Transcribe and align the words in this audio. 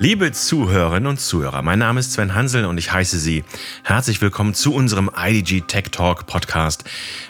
Liebe 0.00 0.30
Zuhörerinnen 0.30 1.08
und 1.08 1.20
Zuhörer, 1.20 1.60
mein 1.62 1.80
Name 1.80 1.98
ist 1.98 2.12
Sven 2.12 2.32
Hansel 2.32 2.66
und 2.66 2.78
ich 2.78 2.92
heiße 2.92 3.18
Sie 3.18 3.42
herzlich 3.82 4.20
willkommen 4.20 4.54
zu 4.54 4.72
unserem 4.72 5.10
IDG 5.16 5.62
Tech 5.62 5.86
Talk 5.90 6.26
Podcast. 6.26 6.84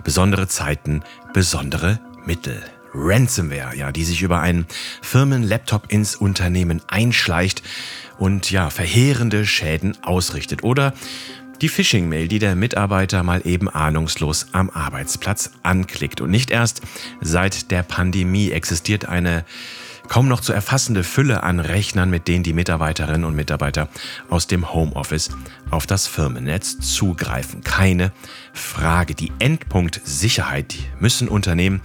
Besondere 0.04 0.48
Zeiten, 0.48 1.02
besondere 1.32 1.98
Mittel. 2.26 2.62
Ransomware, 2.92 3.74
ja, 3.74 3.90
die 3.90 4.04
sich 4.04 4.20
über 4.20 4.40
einen 4.40 4.66
Firmenlaptop 5.00 5.90
ins 5.90 6.14
Unternehmen 6.14 6.82
einschleicht 6.88 7.62
und 8.18 8.50
ja, 8.50 8.68
verheerende 8.68 9.46
Schäden 9.46 9.96
ausrichtet. 10.02 10.62
Oder 10.62 10.92
die 11.62 11.70
Phishing-Mail, 11.70 12.28
die 12.28 12.38
der 12.38 12.54
Mitarbeiter 12.54 13.22
mal 13.22 13.46
eben 13.46 13.70
ahnungslos 13.70 14.48
am 14.52 14.68
Arbeitsplatz 14.68 15.52
anklickt. 15.62 16.20
Und 16.20 16.30
nicht 16.30 16.50
erst 16.50 16.82
seit 17.22 17.70
der 17.70 17.82
Pandemie 17.82 18.50
existiert 18.50 19.06
eine 19.06 19.46
kaum 20.08 20.28
noch 20.28 20.40
zu 20.40 20.52
erfassende 20.52 21.04
Fülle 21.04 21.42
an 21.42 21.60
Rechnern, 21.60 22.10
mit 22.10 22.28
denen 22.28 22.42
die 22.42 22.52
Mitarbeiterinnen 22.52 23.24
und 23.24 23.36
Mitarbeiter 23.36 23.88
aus 24.30 24.46
dem 24.46 24.72
Homeoffice 24.72 25.30
auf 25.70 25.86
das 25.86 26.06
Firmennetz 26.06 26.78
zugreifen. 26.78 27.62
Keine 27.62 28.12
Frage. 28.52 29.14
Die 29.14 29.32
Endpunkt-Sicherheit 29.38 30.74
müssen 30.98 31.28
Unternehmen 31.28 31.80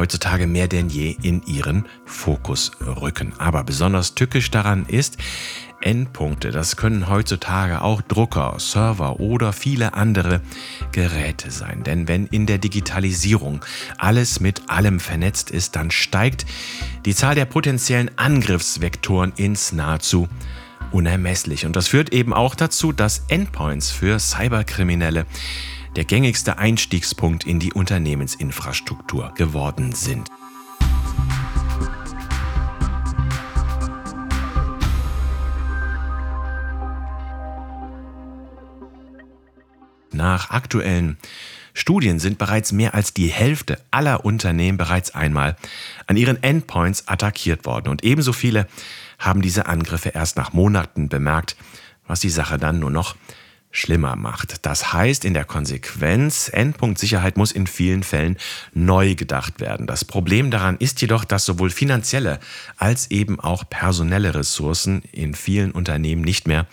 heutzutage 0.00 0.46
mehr 0.46 0.66
denn 0.66 0.88
je 0.88 1.14
in 1.22 1.42
ihren 1.42 1.84
Fokus 2.06 2.72
rücken. 2.80 3.34
Aber 3.38 3.64
besonders 3.64 4.14
tückisch 4.14 4.50
daran 4.50 4.86
ist, 4.86 5.18
Endpunkte, 5.82 6.50
das 6.50 6.76
können 6.76 7.08
heutzutage 7.08 7.82
auch 7.82 8.00
Drucker, 8.00 8.54
Server 8.58 9.20
oder 9.20 9.52
viele 9.52 9.92
andere 9.94 10.40
Geräte 10.92 11.50
sein. 11.50 11.82
Denn 11.82 12.08
wenn 12.08 12.26
in 12.26 12.46
der 12.46 12.58
Digitalisierung 12.58 13.64
alles 13.98 14.40
mit 14.40 14.70
allem 14.70 15.00
vernetzt 15.00 15.50
ist, 15.50 15.76
dann 15.76 15.90
steigt 15.90 16.46
die 17.04 17.14
Zahl 17.14 17.34
der 17.34 17.46
potenziellen 17.46 18.10
Angriffsvektoren 18.16 19.32
ins 19.36 19.72
nahezu 19.72 20.28
unermesslich. 20.92 21.66
Und 21.66 21.76
das 21.76 21.88
führt 21.88 22.12
eben 22.12 22.32
auch 22.32 22.54
dazu, 22.54 22.92
dass 22.92 23.24
Endpoints 23.28 23.90
für 23.90 24.18
Cyberkriminelle 24.18 25.26
der 25.96 26.04
gängigste 26.04 26.58
Einstiegspunkt 26.58 27.44
in 27.44 27.58
die 27.58 27.72
Unternehmensinfrastruktur 27.72 29.32
geworden 29.34 29.92
sind. 29.92 30.28
Nach 40.12 40.50
aktuellen 40.50 41.18
Studien 41.72 42.18
sind 42.18 42.38
bereits 42.38 42.72
mehr 42.72 42.94
als 42.94 43.14
die 43.14 43.28
Hälfte 43.28 43.80
aller 43.90 44.24
Unternehmen 44.24 44.76
bereits 44.76 45.14
einmal 45.14 45.56
an 46.06 46.16
ihren 46.16 46.42
Endpoints 46.42 47.08
attackiert 47.08 47.64
worden. 47.64 47.88
Und 47.88 48.04
ebenso 48.04 48.32
viele 48.32 48.66
haben 49.18 49.40
diese 49.40 49.66
Angriffe 49.66 50.10
erst 50.10 50.36
nach 50.36 50.52
Monaten 50.52 51.08
bemerkt, 51.08 51.56
was 52.06 52.20
die 52.20 52.30
Sache 52.30 52.58
dann 52.58 52.80
nur 52.80 52.90
noch 52.90 53.16
schlimmer 53.70 54.16
macht. 54.16 54.66
Das 54.66 54.92
heißt 54.92 55.24
in 55.24 55.34
der 55.34 55.44
Konsequenz, 55.44 56.48
Endpunktsicherheit 56.52 57.36
muss 57.36 57.52
in 57.52 57.66
vielen 57.66 58.02
Fällen 58.02 58.36
neu 58.72 59.14
gedacht 59.14 59.60
werden. 59.60 59.86
Das 59.86 60.04
Problem 60.04 60.50
daran 60.50 60.76
ist 60.78 61.00
jedoch, 61.00 61.24
dass 61.24 61.44
sowohl 61.44 61.70
finanzielle 61.70 62.40
als 62.76 63.10
eben 63.10 63.38
auch 63.38 63.68
personelle 63.68 64.34
Ressourcen 64.34 65.02
in 65.12 65.34
vielen 65.34 65.70
Unternehmen 65.70 66.22
nicht 66.22 66.48
mehr 66.48 66.66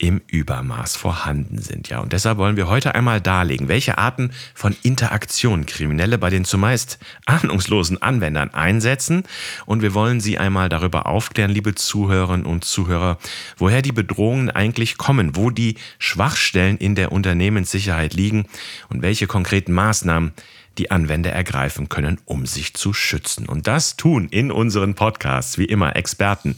im 0.00 0.22
Übermaß 0.26 0.96
vorhanden 0.96 1.58
sind. 1.58 1.90
Ja, 1.90 2.00
und 2.00 2.14
deshalb 2.14 2.38
wollen 2.38 2.56
wir 2.56 2.68
heute 2.68 2.94
einmal 2.94 3.20
darlegen, 3.20 3.68
welche 3.68 3.98
Arten 3.98 4.32
von 4.54 4.74
Interaktion 4.82 5.66
Kriminelle 5.66 6.16
bei 6.16 6.30
den 6.30 6.46
zumeist 6.46 6.98
ahnungslosen 7.26 8.00
Anwendern 8.00 8.54
einsetzen. 8.54 9.24
Und 9.66 9.82
wir 9.82 9.92
wollen 9.92 10.20
Sie 10.20 10.38
einmal 10.38 10.70
darüber 10.70 11.06
aufklären, 11.06 11.50
liebe 11.50 11.74
Zuhörerinnen 11.74 12.46
und 12.46 12.64
Zuhörer, 12.64 13.18
woher 13.58 13.82
die 13.82 13.92
Bedrohungen 13.92 14.50
eigentlich 14.50 14.96
kommen, 14.96 15.36
wo 15.36 15.50
die 15.50 15.76
Schwachstellen 15.98 16.78
in 16.78 16.94
der 16.94 17.12
Unternehmenssicherheit 17.12 18.14
liegen 18.14 18.46
und 18.88 19.02
welche 19.02 19.26
konkreten 19.26 19.74
Maßnahmen 19.74 20.32
die 20.78 20.90
Anwender 20.90 21.30
ergreifen 21.30 21.90
können, 21.90 22.18
um 22.24 22.46
sich 22.46 22.72
zu 22.72 22.94
schützen. 22.94 23.46
Und 23.46 23.66
das 23.66 23.96
tun 23.96 24.28
in 24.30 24.50
unseren 24.50 24.94
Podcasts 24.94 25.58
wie 25.58 25.66
immer 25.66 25.94
Experten, 25.94 26.56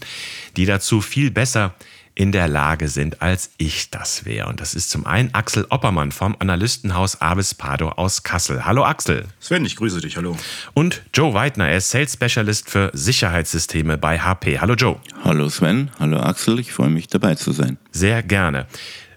die 0.55 0.65
dazu 0.65 1.01
viel 1.01 1.29
besser 1.29 1.73
in 2.15 2.31
der 2.31 2.47
Lage 2.47 2.87
sind, 2.87 3.21
als 3.21 3.51
ich 3.57 3.89
das 3.89 4.25
wäre. 4.25 4.47
Und 4.47 4.61
das 4.61 4.73
ist 4.75 4.89
zum 4.89 5.05
einen 5.05 5.33
Axel 5.33 5.65
Oppermann 5.69 6.11
vom 6.11 6.35
Analystenhaus 6.39 7.21
Avis 7.21 7.53
Pardo 7.55 7.89
aus 7.89 8.23
Kassel. 8.23 8.65
Hallo 8.65 8.83
Axel. 8.83 9.25
Sven, 9.39 9.65
ich 9.65 9.75
grüße 9.75 10.01
dich. 10.01 10.17
Hallo. 10.17 10.37
Und 10.73 11.01
Joe 11.13 11.33
Weidner, 11.33 11.69
er 11.69 11.77
ist 11.77 11.89
Sales 11.89 12.13
Specialist 12.13 12.69
für 12.69 12.91
Sicherheitssysteme 12.93 13.97
bei 13.97 14.19
HP. 14.19 14.59
Hallo 14.59 14.75
Joe. 14.75 14.99
Hallo 15.23 15.49
Sven. 15.49 15.89
Hallo 15.99 16.19
Axel. 16.19 16.59
Ich 16.59 16.73
freue 16.73 16.89
mich 16.89 17.07
dabei 17.07 17.35
zu 17.35 17.51
sein. 17.51 17.77
Sehr 17.91 18.21
gerne. 18.21 18.67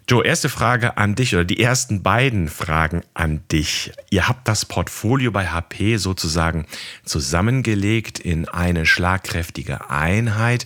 Joe, 0.09 0.25
erste 0.25 0.49
Frage 0.49 0.99
an 0.99 1.17
dich 1.17 1.35
oder 1.35 1.45
die 1.45 1.59
ersten 1.59 2.05
beiden 2.05 2.49
Fragen 2.49 3.03
an 3.13 3.41
dich. 3.51 3.91
Ihr 4.09 4.29
habt 4.29 4.47
das 4.47 4.65
Portfolio 4.65 5.33
bei 5.33 5.49
HP 5.49 5.97
sozusagen 5.97 6.65
zusammengelegt 7.05 8.21
in 8.21 8.47
eine 8.47 8.87
schlagkräftige 8.87 9.91
Einheit. 9.91 10.65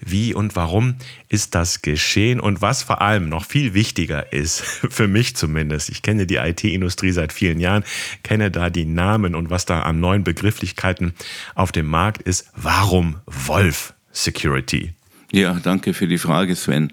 Wie 0.00 0.34
und 0.34 0.56
warum 0.56 0.96
ist 1.30 1.54
das 1.54 1.80
geschehen? 1.80 2.38
Und 2.38 2.60
was 2.60 2.82
vor 2.82 3.00
allem 3.00 3.30
noch 3.30 3.46
viel 3.46 3.72
wichtiger 3.72 4.30
ist, 4.30 4.60
für 4.90 5.08
mich 5.08 5.36
zumindest, 5.36 5.88
ich 5.88 6.02
kenne 6.02 6.26
die 6.26 6.36
IT-Industrie 6.36 7.12
seit 7.12 7.32
vielen 7.32 7.60
Jahren, 7.60 7.84
kenne 8.22 8.50
da 8.50 8.68
die 8.68 8.84
Namen 8.84 9.34
und 9.34 9.48
was 9.48 9.64
da 9.64 9.80
an 9.80 10.00
neuen 10.00 10.22
Begrifflichkeiten 10.22 11.14
auf 11.54 11.72
dem 11.72 11.86
Markt 11.86 12.20
ist. 12.20 12.50
Warum 12.56 13.20
Wolf 13.24 13.94
Security? 14.12 14.92
Ja, 15.34 15.54
danke 15.54 15.94
für 15.94 16.06
die 16.06 16.18
Frage, 16.18 16.54
Sven. 16.54 16.92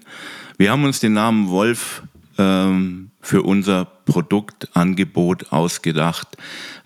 Wir 0.56 0.70
haben 0.70 0.84
uns 0.84 0.98
den 0.98 1.12
Namen 1.12 1.50
Wolf 1.50 2.02
ähm, 2.38 3.10
für 3.20 3.42
unser 3.42 3.84
Produktangebot 3.84 5.52
ausgedacht, 5.52 6.38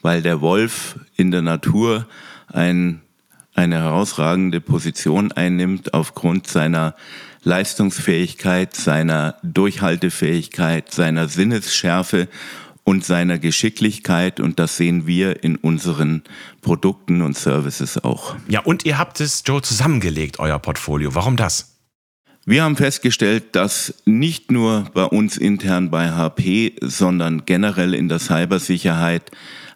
weil 0.02 0.20
der 0.20 0.40
Wolf 0.40 0.98
in 1.14 1.30
der 1.30 1.42
Natur 1.42 2.08
ein, 2.48 3.02
eine 3.54 3.76
herausragende 3.76 4.60
Position 4.60 5.30
einnimmt 5.30 5.94
aufgrund 5.94 6.48
seiner 6.48 6.96
Leistungsfähigkeit, 7.44 8.74
seiner 8.74 9.36
Durchhaltefähigkeit, 9.44 10.90
seiner 10.90 11.28
Sinnesschärfe 11.28 12.26
und 12.84 13.04
seiner 13.04 13.38
Geschicklichkeit 13.38 14.40
und 14.40 14.58
das 14.58 14.76
sehen 14.76 15.06
wir 15.06 15.42
in 15.42 15.56
unseren 15.56 16.22
Produkten 16.60 17.22
und 17.22 17.36
Services 17.36 18.02
auch. 18.04 18.36
Ja, 18.46 18.60
und 18.60 18.84
ihr 18.84 18.98
habt 18.98 19.20
es, 19.20 19.42
Joe, 19.46 19.62
zusammengelegt, 19.62 20.38
euer 20.38 20.58
Portfolio. 20.58 21.14
Warum 21.14 21.36
das? 21.36 21.78
Wir 22.46 22.62
haben 22.62 22.76
festgestellt, 22.76 23.56
dass 23.56 23.94
nicht 24.04 24.50
nur 24.50 24.84
bei 24.92 25.04
uns 25.04 25.38
intern 25.38 25.90
bei 25.90 26.10
HP, 26.10 26.74
sondern 26.82 27.46
generell 27.46 27.94
in 27.94 28.10
der 28.10 28.18
Cybersicherheit 28.18 29.30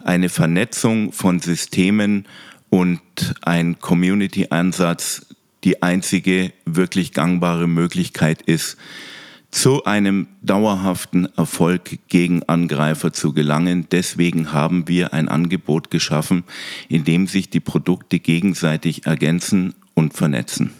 eine 0.04 0.28
Vernetzung 0.28 1.12
von 1.12 1.40
Systemen 1.40 2.26
und 2.68 3.00
ein 3.40 3.78
Community-Ansatz 3.78 5.26
die 5.64 5.82
einzige 5.82 6.52
wirklich 6.66 7.12
gangbare 7.12 7.66
Möglichkeit 7.66 8.42
ist, 8.42 8.76
zu 9.50 9.84
einem 9.84 10.28
dauerhaften 10.42 11.26
Erfolg 11.36 11.98
gegen 12.08 12.42
Angreifer 12.44 13.12
zu 13.12 13.32
gelangen. 13.32 13.86
Deswegen 13.90 14.52
haben 14.52 14.88
wir 14.88 15.14
ein 15.14 15.28
Angebot 15.28 15.90
geschaffen, 15.90 16.44
in 16.88 17.04
dem 17.04 17.26
sich 17.26 17.50
die 17.50 17.60
Produkte 17.60 18.18
gegenseitig 18.18 19.06
ergänzen 19.06 19.74
und 19.94 20.14
vernetzen. 20.14 20.72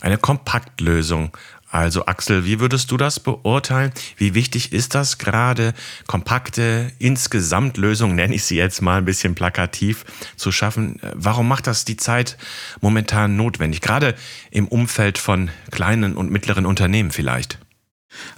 Eine 0.00 0.18
Kompaktlösung. 0.18 1.36
Also 1.72 2.04
Axel, 2.04 2.44
wie 2.44 2.60
würdest 2.60 2.90
du 2.90 2.98
das 2.98 3.18
beurteilen? 3.18 3.92
Wie 4.18 4.34
wichtig 4.34 4.74
ist 4.74 4.94
das 4.94 5.16
gerade, 5.16 5.72
kompakte 6.06 6.92
Insgesamtlösungen, 6.98 8.14
nenne 8.14 8.34
ich 8.34 8.44
sie 8.44 8.56
jetzt 8.56 8.82
mal 8.82 8.98
ein 8.98 9.06
bisschen 9.06 9.34
plakativ, 9.34 10.04
zu 10.36 10.52
schaffen? 10.52 11.00
Warum 11.14 11.48
macht 11.48 11.66
das 11.66 11.86
die 11.86 11.96
Zeit 11.96 12.36
momentan 12.82 13.36
notwendig? 13.36 13.80
Gerade 13.80 14.14
im 14.50 14.68
Umfeld 14.68 15.16
von 15.16 15.50
kleinen 15.70 16.14
und 16.14 16.30
mittleren 16.30 16.66
Unternehmen 16.66 17.10
vielleicht? 17.10 17.58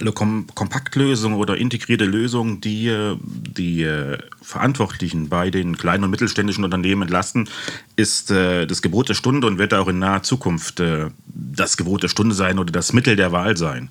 Also 0.01 0.13
Kom 0.13 0.47
Kompaktlösungen 0.55 1.39
oder 1.39 1.57
integrierte 1.57 2.05
Lösungen, 2.05 2.61
die 2.61 2.89
äh, 2.89 3.17
die 3.23 3.83
äh, 3.83 4.19
Verantwortlichen 4.43 5.29
bei 5.29 5.51
den 5.51 5.77
kleinen 5.77 6.05
und 6.05 6.11
mittelständischen 6.11 6.65
Unternehmen 6.65 7.03
entlasten, 7.03 7.49
ist 7.97 8.31
äh, 8.31 8.67
das 8.67 8.83
Gebot 8.83 9.09
der 9.09 9.15
Stunde 9.15 9.47
und 9.47 9.59
wird 9.59 9.75
auch 9.75 9.89
in 9.89 9.99
naher 9.99 10.23
Zukunft 10.23 10.83
das 11.27 11.77
Gebot 11.77 12.03
der 12.03 12.09
Stunde 12.09 12.35
sein 12.35 12.59
oder 12.59 12.73
das 12.73 12.93
Mittel 12.93 13.17
der 13.17 13.33
Wahl 13.33 13.57
sein. 13.57 13.89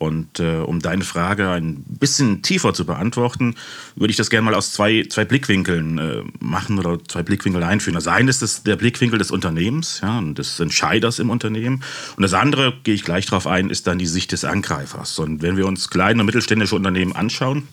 Und 0.00 0.40
äh, 0.40 0.56
um 0.56 0.80
deine 0.80 1.04
Frage 1.04 1.50
ein 1.50 1.84
bisschen 1.86 2.40
tiefer 2.40 2.72
zu 2.72 2.86
beantworten, 2.86 3.54
würde 3.96 4.10
ich 4.10 4.16
das 4.16 4.30
gerne 4.30 4.46
mal 4.46 4.54
aus 4.54 4.72
zwei, 4.72 5.04
zwei 5.10 5.26
Blickwinkeln 5.26 5.98
äh, 5.98 6.22
machen 6.38 6.78
oder 6.78 6.98
zwei 7.06 7.22
Blickwinkel 7.22 7.62
einführen. 7.62 7.96
Das 7.96 8.08
eine 8.08 8.30
ist 8.30 8.40
das, 8.40 8.62
der 8.62 8.76
Blickwinkel 8.76 9.18
des 9.18 9.30
Unternehmens 9.30 10.00
ja, 10.02 10.16
und 10.16 10.38
des 10.38 10.58
Entscheiders 10.58 11.18
im 11.18 11.28
Unternehmen. 11.28 11.84
Und 12.16 12.22
das 12.22 12.32
andere, 12.32 12.72
gehe 12.82 12.94
ich 12.94 13.04
gleich 13.04 13.26
darauf 13.26 13.46
ein, 13.46 13.68
ist 13.68 13.86
dann 13.88 13.98
die 13.98 14.06
Sicht 14.06 14.32
des 14.32 14.46
Angreifers. 14.46 15.18
Und 15.18 15.42
wenn 15.42 15.58
wir 15.58 15.66
uns 15.66 15.90
kleine 15.90 16.20
und 16.20 16.26
mittelständische 16.26 16.76
Unternehmen 16.76 17.14
anschauen, 17.14 17.68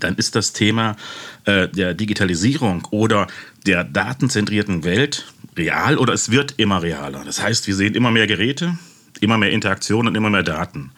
dann 0.00 0.14
ist 0.14 0.36
das 0.36 0.54
Thema 0.54 0.96
äh, 1.44 1.68
der 1.68 1.92
Digitalisierung 1.92 2.88
oder 2.90 3.26
der 3.66 3.84
datenzentrierten 3.84 4.84
Welt 4.84 5.26
real 5.54 5.98
oder 5.98 6.14
es 6.14 6.30
wird 6.30 6.54
immer 6.56 6.82
realer. 6.82 7.24
Das 7.26 7.42
heißt, 7.42 7.66
wir 7.66 7.74
sehen 7.74 7.94
immer 7.94 8.10
mehr 8.10 8.26
Geräte, 8.26 8.78
immer 9.20 9.38
mehr 9.38 9.50
Interaktion 9.50 10.06
und 10.06 10.14
immer 10.14 10.30
mehr 10.30 10.42
Daten. 10.42 10.92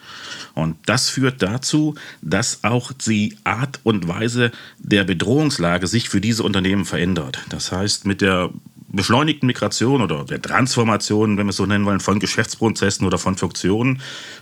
Und 0.53 0.77
das 0.85 1.09
führt 1.09 1.41
dazu, 1.41 1.95
dass 2.21 2.63
auch 2.63 2.91
die 2.91 3.37
Art 3.43 3.79
und 3.83 4.07
Weise 4.07 4.51
der 4.79 5.03
Bedrohungslage 5.03 5.87
sich 5.87 6.09
für 6.09 6.21
diese 6.21 6.43
Unternehmen 6.43 6.85
verändert. 6.85 7.39
Das 7.49 7.71
heißt, 7.71 8.05
mit 8.05 8.21
der 8.21 8.49
beschleunigten 8.89 9.47
Migration 9.47 10.01
oder 10.01 10.25
der 10.25 10.41
Transformation, 10.41 11.37
wenn 11.37 11.45
wir 11.45 11.51
es 11.51 11.55
so 11.55 11.65
nennen 11.65 11.85
wollen, 11.85 12.01
von 12.01 12.19
Geschäftsprozessen 12.19 13.07
oder 13.07 13.17
von 13.17 13.37
Funktionen 13.37 14.01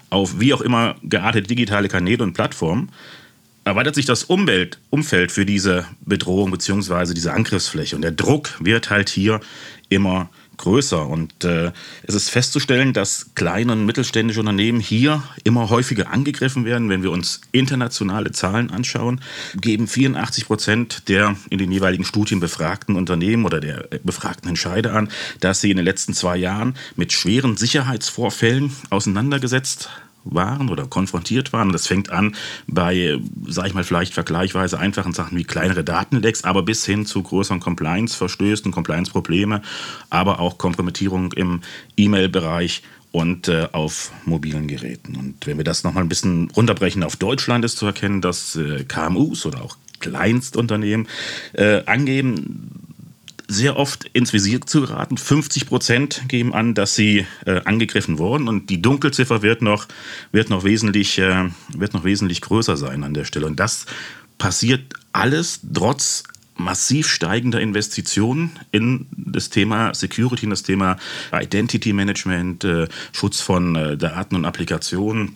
auf 0.10 0.40
wie 0.40 0.54
auch 0.54 0.62
immer 0.62 0.96
geartete 1.04 1.48
digitale 1.48 1.88
Kanäle 1.88 2.24
und 2.24 2.34
Plattformen, 2.34 2.90
erweitert 3.64 3.94
sich 3.94 4.06
das 4.06 4.24
Umwelt, 4.24 4.80
Umfeld 4.90 5.32
für 5.32 5.46
diese 5.46 5.86
Bedrohung 6.02 6.50
bzw. 6.50 7.14
diese 7.14 7.34
Angriffsfläche. 7.34 7.96
Und 7.96 8.02
der 8.02 8.12
Druck 8.12 8.58
wird 8.60 8.90
halt 8.90 9.10
hier 9.10 9.40
immer 9.90 10.30
größer. 10.60 11.08
Und 11.08 11.44
äh, 11.44 11.72
es 12.04 12.16
ist 12.16 12.30
festzustellen, 12.30 12.94
dass 12.94 13.32
kleine 13.34 13.74
und 13.74 13.86
mittelständische 13.86 14.40
Unternehmen 14.40 14.80
hier 14.80 15.24
immer 15.44 15.70
häufiger 15.70 16.12
angegriffen 16.12 16.66
werden. 16.66 16.90
Wenn 16.90 17.04
wir 17.04 17.12
uns 17.12 17.42
internationale 17.52 18.32
Zahlen 18.32 18.70
anschauen, 18.70 19.22
geben 19.60 19.88
84 19.88 20.46
Prozent 20.46 21.10
der 21.10 21.36
in 21.50 21.58
den 21.58 21.72
jeweiligen 21.72 22.06
Studien 22.06 22.40
befragten 22.40 22.96
Unternehmen 22.96 23.46
oder 23.46 23.60
der 23.60 23.88
befragten 24.04 24.50
Entscheider 24.50 24.94
an, 24.94 25.10
dass 25.40 25.62
sie 25.62 25.72
in 25.72 25.78
den 25.78 25.86
letzten 25.86 26.14
zwei 26.14 26.38
Jahren 26.38 26.76
mit 26.96 27.12
schweren 27.12 27.58
Sicherheitsvorfällen 27.58 28.76
auseinandergesetzt 28.90 29.90
waren 30.24 30.70
oder 30.70 30.86
konfrontiert 30.86 31.54
waren. 31.54 31.72
Das 31.72 31.88
fängt 31.88 32.10
an 32.10 32.36
bei, 32.68 33.18
sage 33.48 33.70
ich 33.70 33.74
mal, 33.74 33.84
vielleicht 33.84 34.14
vergleichsweise 34.14 34.80
einfachen 34.80 35.14
Sachen 35.14 35.38
wie 35.38 35.44
kleinere 35.44 35.84
Datenlecks, 35.84 36.44
aber 36.44 36.64
bis 36.64 36.86
hin 36.86 37.06
zu 37.06 37.24
größeren 37.24 37.60
Compliance-Verstößen, 37.60 38.72
Compliance-Probleme, 38.72 39.62
aber 40.10 40.40
auch 40.40 40.58
Kompromittierung 40.58 41.32
im 41.34 41.62
E-Mail-Bereich 41.98 42.84
und 43.12 43.48
äh, 43.48 43.68
auf 43.72 44.12
mobilen 44.26 44.68
Geräten. 44.68 45.16
Und 45.16 45.48
wenn 45.48 45.58
wir 45.58 45.64
das 45.64 45.84
nochmal 45.84 46.04
ein 46.04 46.10
bisschen 46.10 46.52
runterbrechen 46.52 47.04
auf 47.04 47.16
Deutschland, 47.16 47.66
ist 47.66 47.78
zu 47.78 47.86
erkennen, 47.86 48.22
dass 48.22 48.56
äh, 48.56 48.84
KMUs 48.84 49.46
oder 49.46 49.64
auch 49.64 49.78
Kleinstunternehmen 50.00 51.08
äh, 51.54 51.84
angeben, 51.86 52.79
sehr 53.50 53.78
oft 53.78 54.06
ins 54.14 54.32
Visier 54.32 54.62
zu 54.62 54.82
geraten. 54.82 55.18
50 55.18 55.66
Prozent 55.66 56.22
geben 56.28 56.54
an, 56.54 56.76
dass 56.76 56.96
sie 56.96 57.26
äh, 57.46 57.62
angegriffen 57.66 58.20
wurden 58.20 58.48
und 58.48 58.70
die 58.70 58.82
Dunkelziffer 58.82 59.42
wird 59.42 59.64
noch, 59.64 59.88
wird, 60.32 60.52
noch 60.52 60.64
wesentlich, 60.64 61.18
äh, 61.18 61.50
wird 61.76 61.94
noch 61.96 62.04
wesentlich 62.04 62.42
größer 62.42 62.78
sein 62.78 63.04
an 63.04 63.16
der 63.16 63.26
Stelle. 63.26 63.48
Und 63.48 63.60
das 63.60 63.88
passiert 64.38 64.94
alles 65.12 65.62
trotz 65.74 66.24
massiv 66.56 67.08
steigender 67.08 67.60
Investitionen 67.60 68.52
in 68.72 69.08
das 69.12 69.50
Thema 69.50 69.96
Security, 69.96 70.44
in 70.44 70.52
das 70.52 70.64
Thema 70.64 70.98
Identity 71.34 71.92
Management, 71.92 72.64
äh, 72.64 72.88
Schutz 73.14 73.42
von 73.42 73.76
äh, 73.76 73.98
Daten 73.98 74.36
und 74.36 74.46
Applikationen 74.46 75.36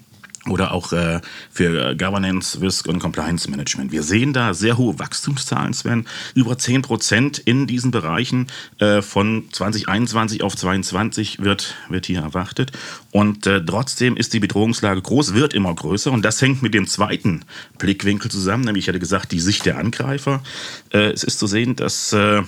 oder 0.49 0.73
auch 0.73 0.91
äh, 0.91 1.21
für 1.49 1.95
Governance, 1.95 2.59
Risk 2.59 2.87
und 2.87 2.99
Compliance 2.99 3.49
Management. 3.49 3.91
Wir 3.91 4.03
sehen 4.03 4.33
da 4.33 4.53
sehr 4.53 4.77
hohe 4.77 4.99
Wachstumszahlen, 4.99 5.73
Sven. 5.73 6.05
Über 6.35 6.57
10 6.57 6.81
Prozent 6.81 7.39
in 7.39 7.65
diesen 7.65 7.91
Bereichen 7.91 8.47
äh, 8.79 9.01
von 9.01 9.45
2021 9.51 10.43
auf 10.43 10.55
2022 10.55 11.39
wird, 11.39 11.75
wird 11.89 12.07
hier 12.07 12.21
erwartet. 12.21 12.71
Und 13.11 13.47
äh, 13.47 13.63
trotzdem 13.63 14.17
ist 14.17 14.33
die 14.33 14.39
Bedrohungslage 14.39 15.01
groß, 15.01 15.33
wird 15.33 15.53
immer 15.53 15.73
größer. 15.73 16.11
Und 16.11 16.25
das 16.25 16.41
hängt 16.41 16.61
mit 16.61 16.73
dem 16.73 16.87
zweiten 16.87 17.45
Blickwinkel 17.77 18.29
zusammen, 18.29 18.65
nämlich 18.65 18.83
ich 18.83 18.87
hatte 18.89 18.99
gesagt, 18.99 19.31
die 19.31 19.39
Sicht 19.39 19.65
der 19.65 19.77
Angreifer. 19.77 20.43
Äh, 20.91 21.11
es 21.11 21.23
ist 21.23 21.39
zu 21.39 21.47
sehen, 21.47 21.77
dass 21.77 22.11
äh, 22.11 22.41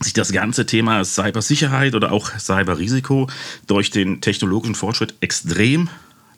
sich 0.00 0.12
das 0.12 0.30
ganze 0.30 0.66
Thema 0.66 1.04
Cybersicherheit 1.04 1.96
oder 1.96 2.12
auch 2.12 2.30
Cyberrisiko 2.38 3.28
durch 3.66 3.90
den 3.90 4.20
technologischen 4.20 4.76
Fortschritt 4.76 5.14
extrem 5.20 5.88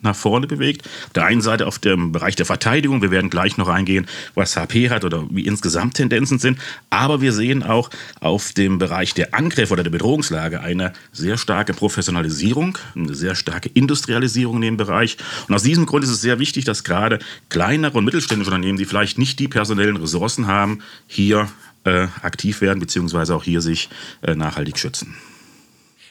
nach 0.03 0.17
vorne 0.17 0.47
bewegt. 0.47 0.87
Auf 1.07 1.13
der 1.15 1.25
einen 1.25 1.41
Seite 1.41 1.67
auf 1.67 1.79
dem 1.79 2.13
Bereich 2.13 2.37
der 2.37 2.47
Verteidigung, 2.47 3.03
wir 3.03 3.11
werden 3.11 3.31
gleich 3.31 3.57
noch 3.57 3.69
eingehen, 3.69 4.07
was 4.35 4.57
HP 4.57 4.91
hat 4.91 5.05
oder 5.05 5.25
wie 5.31 5.47
insgesamt 5.47 5.95
Tendenzen 5.95 6.39
sind, 6.39 6.59
aber 6.91 7.21
wir 7.21 7.33
sehen 7.33 7.63
auch 7.63 7.91
auf 8.21 8.53
dem 8.53 8.79
Bereich 8.79 9.15
der 9.15 9.35
Angriffe 9.35 9.73
oder 9.73 9.83
der 9.83 9.91
Bedrohungslage 9.91 10.61
eine 10.61 10.93
sehr 11.13 11.39
starke 11.39 11.75
Professionalisierung, 11.75 12.79
eine 12.95 13.15
sehr 13.15 13.35
starke 13.35 13.69
Industrialisierung 13.69 14.57
in 14.57 14.63
dem 14.63 14.77
Bereich. 14.77 15.17
Und 15.49 15.55
aus 15.55 15.63
diesem 15.63 15.87
Grund 15.87 16.05
ist 16.05 16.11
es 16.11 16.21
sehr 16.21 16.39
wichtig, 16.39 16.65
dass 16.65 16.85
gerade 16.85 17.19
kleinere 17.49 17.99
und 17.99 18.05
mittelständische 18.05 18.51
Unternehmen, 18.51 18.79
die 18.79 18.85
vielleicht 18.85 19.19
nicht 19.19 19.39
die 19.39 19.49
personellen 19.49 19.97
Ressourcen 19.97 20.47
haben, 20.47 20.81
hier 21.07 21.49
äh, 21.85 22.09
aktiv 22.23 22.61
werden, 22.61 22.81
beziehungsweise 22.81 23.35
auch 23.35 23.45
hier 23.45 23.61
sich 23.61 23.89
äh, 24.23 24.35
nachhaltig 24.35 24.79
schützen. 24.79 25.15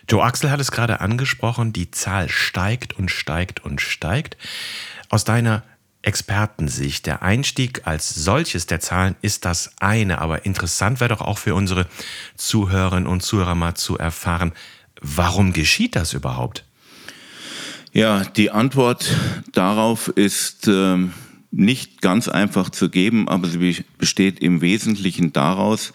Joe 0.09 0.23
Axel 0.23 0.49
hat 0.49 0.59
es 0.59 0.71
gerade 0.71 1.01
angesprochen, 1.01 1.71
die 1.71 1.91
Zahl 1.91 2.29
steigt 2.29 2.97
und 2.97 3.11
steigt 3.11 3.63
und 3.63 3.79
steigt. 3.79 4.37
Aus 5.09 5.23
deiner 5.23 5.63
Expertensicht, 6.01 7.05
der 7.05 7.21
Einstieg 7.21 7.85
als 7.85 8.15
solches 8.15 8.65
der 8.65 8.79
Zahlen 8.79 9.15
ist 9.21 9.45
das 9.45 9.71
eine, 9.79 10.19
aber 10.19 10.45
interessant 10.45 10.99
wäre 10.99 11.09
doch 11.09 11.21
auch 11.21 11.37
für 11.37 11.53
unsere 11.53 11.85
Zuhörerinnen 12.35 13.07
und 13.07 13.21
Zuhörer 13.21 13.53
mal 13.53 13.75
zu 13.75 13.99
erfahren, 13.99 14.53
warum 14.99 15.53
geschieht 15.53 15.95
das 15.95 16.13
überhaupt? 16.13 16.63
Ja, 17.91 18.23
die 18.23 18.49
Antwort 18.49 19.15
darauf 19.51 20.07
ist 20.07 20.67
äh, 20.67 20.97
nicht 21.51 22.01
ganz 22.01 22.27
einfach 22.27 22.71
zu 22.71 22.89
geben, 22.89 23.29
aber 23.29 23.47
sie 23.47 23.85
besteht 23.99 24.39
im 24.39 24.61
Wesentlichen 24.61 25.33
daraus, 25.33 25.93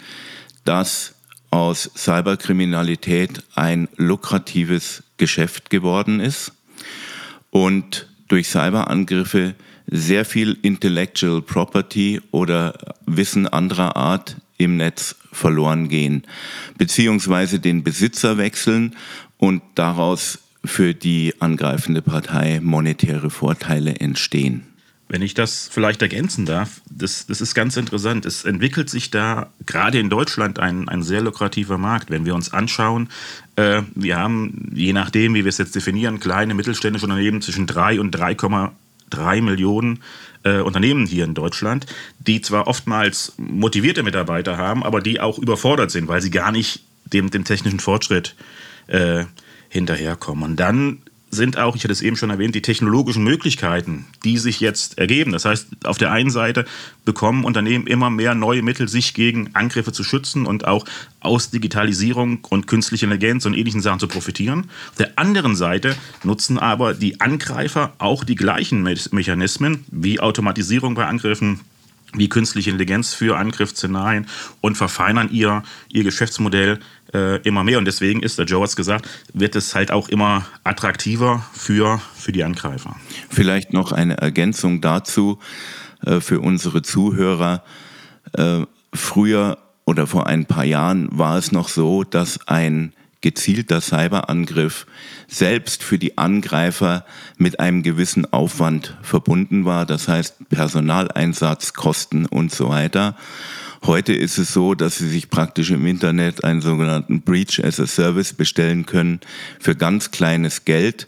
dass 0.64 1.13
aus 1.54 1.88
Cyberkriminalität 1.96 3.44
ein 3.54 3.86
lukratives 3.96 5.04
Geschäft 5.18 5.70
geworden 5.70 6.18
ist 6.18 6.52
und 7.50 8.08
durch 8.26 8.48
Cyberangriffe 8.48 9.54
sehr 9.86 10.24
viel 10.24 10.58
Intellectual 10.62 11.42
Property 11.42 12.20
oder 12.32 12.74
Wissen 13.06 13.46
anderer 13.46 13.94
Art 13.94 14.36
im 14.58 14.76
Netz 14.76 15.14
verloren 15.30 15.88
gehen, 15.88 16.24
beziehungsweise 16.76 17.60
den 17.60 17.84
Besitzer 17.84 18.36
wechseln 18.36 18.96
und 19.36 19.62
daraus 19.76 20.40
für 20.64 20.92
die 20.92 21.34
angreifende 21.38 22.02
Partei 22.02 22.58
monetäre 22.60 23.30
Vorteile 23.30 23.94
entstehen. 24.00 24.73
Wenn 25.08 25.20
ich 25.20 25.34
das 25.34 25.68
vielleicht 25.70 26.00
ergänzen 26.00 26.46
darf, 26.46 26.80
das, 26.90 27.26
das 27.26 27.40
ist 27.40 27.54
ganz 27.54 27.76
interessant. 27.76 28.24
Es 28.24 28.44
entwickelt 28.44 28.88
sich 28.88 29.10
da 29.10 29.50
gerade 29.66 29.98
in 29.98 30.08
Deutschland 30.08 30.58
ein, 30.58 30.88
ein 30.88 31.02
sehr 31.02 31.20
lukrativer 31.20 31.76
Markt. 31.76 32.10
Wenn 32.10 32.24
wir 32.24 32.34
uns 32.34 32.52
anschauen, 32.52 33.10
äh, 33.56 33.82
wir 33.94 34.16
haben, 34.16 34.72
je 34.74 34.92
nachdem, 34.92 35.34
wie 35.34 35.44
wir 35.44 35.50
es 35.50 35.58
jetzt 35.58 35.74
definieren, 35.74 36.20
kleine 36.20 36.54
mittelständische 36.54 37.04
Unternehmen 37.04 37.42
zwischen 37.42 37.66
3 37.66 38.00
und 38.00 38.16
3,3 38.16 39.42
Millionen 39.42 40.00
äh, 40.42 40.60
Unternehmen 40.60 41.06
hier 41.06 41.24
in 41.24 41.34
Deutschland, 41.34 41.86
die 42.18 42.40
zwar 42.40 42.66
oftmals 42.66 43.34
motivierte 43.36 44.02
Mitarbeiter 44.02 44.56
haben, 44.56 44.82
aber 44.82 45.00
die 45.00 45.20
auch 45.20 45.38
überfordert 45.38 45.90
sind, 45.90 46.08
weil 46.08 46.22
sie 46.22 46.30
gar 46.30 46.50
nicht 46.50 46.82
dem, 47.04 47.30
dem 47.30 47.44
technischen 47.44 47.80
Fortschritt 47.80 48.34
äh, 48.86 49.24
hinterherkommen. 49.68 50.44
Und 50.50 50.56
dann 50.56 51.02
sind 51.34 51.58
auch, 51.58 51.76
ich 51.76 51.84
hatte 51.84 51.92
es 51.92 52.00
eben 52.00 52.16
schon 52.16 52.30
erwähnt, 52.30 52.54
die 52.54 52.62
technologischen 52.62 53.22
Möglichkeiten, 53.24 54.06
die 54.24 54.38
sich 54.38 54.60
jetzt 54.60 54.98
ergeben. 54.98 55.32
Das 55.32 55.44
heißt, 55.44 55.66
auf 55.84 55.98
der 55.98 56.12
einen 56.12 56.30
Seite 56.30 56.64
bekommen 57.04 57.44
Unternehmen 57.44 57.86
immer 57.86 58.08
mehr 58.08 58.34
neue 58.34 58.62
Mittel, 58.62 58.88
sich 58.88 59.12
gegen 59.12 59.50
Angriffe 59.54 59.92
zu 59.92 60.04
schützen 60.04 60.46
und 60.46 60.66
auch 60.66 60.86
aus 61.20 61.50
Digitalisierung 61.50 62.44
und 62.48 62.66
künstlicher 62.66 63.04
Intelligenz 63.04 63.44
und 63.46 63.54
ähnlichen 63.54 63.82
Sachen 63.82 64.00
zu 64.00 64.08
profitieren. 64.08 64.70
Auf 64.90 64.96
der 64.96 65.18
anderen 65.18 65.56
Seite 65.56 65.96
nutzen 66.22 66.58
aber 66.58 66.94
die 66.94 67.20
Angreifer 67.20 67.92
auch 67.98 68.24
die 68.24 68.36
gleichen 68.36 68.82
Mechanismen 68.82 69.84
wie 69.90 70.20
Automatisierung 70.20 70.94
bei 70.94 71.06
Angriffen, 71.06 71.60
wie 72.14 72.28
künstliche 72.28 72.70
Intelligenz 72.70 73.14
für 73.14 73.36
Angriffsszenarien 73.36 74.26
und 74.60 74.76
verfeinern 74.76 75.28
ihr, 75.30 75.62
ihr 75.88 76.04
Geschäftsmodell 76.04 76.78
äh, 77.12 77.40
immer 77.42 77.64
mehr. 77.64 77.78
Und 77.78 77.84
deswegen 77.84 78.22
ist, 78.22 78.38
der 78.38 78.46
Joe 78.46 78.62
hat 78.62 78.70
es 78.70 78.76
gesagt, 78.76 79.08
wird 79.32 79.56
es 79.56 79.74
halt 79.74 79.90
auch 79.90 80.08
immer 80.08 80.46
attraktiver 80.64 81.44
für, 81.52 82.00
für 82.16 82.32
die 82.32 82.44
Angreifer. 82.44 82.96
Vielleicht 83.30 83.72
noch 83.72 83.92
eine 83.92 84.18
Ergänzung 84.18 84.80
dazu 84.80 85.38
äh, 86.04 86.20
für 86.20 86.40
unsere 86.40 86.82
Zuhörer. 86.82 87.62
Äh, 88.32 88.62
früher 88.92 89.58
oder 89.84 90.06
vor 90.06 90.26
ein 90.26 90.46
paar 90.46 90.64
Jahren 90.64 91.08
war 91.10 91.36
es 91.36 91.52
noch 91.52 91.68
so, 91.68 92.04
dass 92.04 92.48
ein 92.48 92.92
gezielter 93.24 93.80
Cyberangriff 93.80 94.86
selbst 95.28 95.82
für 95.82 95.98
die 95.98 96.18
Angreifer 96.18 97.06
mit 97.38 97.58
einem 97.58 97.82
gewissen 97.82 98.30
Aufwand 98.34 98.98
verbunden 99.00 99.64
war, 99.64 99.86
das 99.86 100.08
heißt 100.08 100.50
Personaleinsatz, 100.50 101.72
Kosten 101.72 102.26
und 102.26 102.52
so 102.52 102.68
weiter. 102.68 103.16
Heute 103.86 104.12
ist 104.12 104.36
es 104.36 104.52
so, 104.52 104.74
dass 104.74 104.98
Sie 104.98 105.08
sich 105.08 105.30
praktisch 105.30 105.70
im 105.70 105.86
Internet 105.86 106.44
einen 106.44 106.60
sogenannten 106.60 107.22
Breach 107.22 107.64
as 107.64 107.80
a 107.80 107.86
Service 107.86 108.34
bestellen 108.34 108.84
können 108.84 109.20
für 109.58 109.74
ganz 109.74 110.10
kleines 110.10 110.66
Geld 110.66 111.06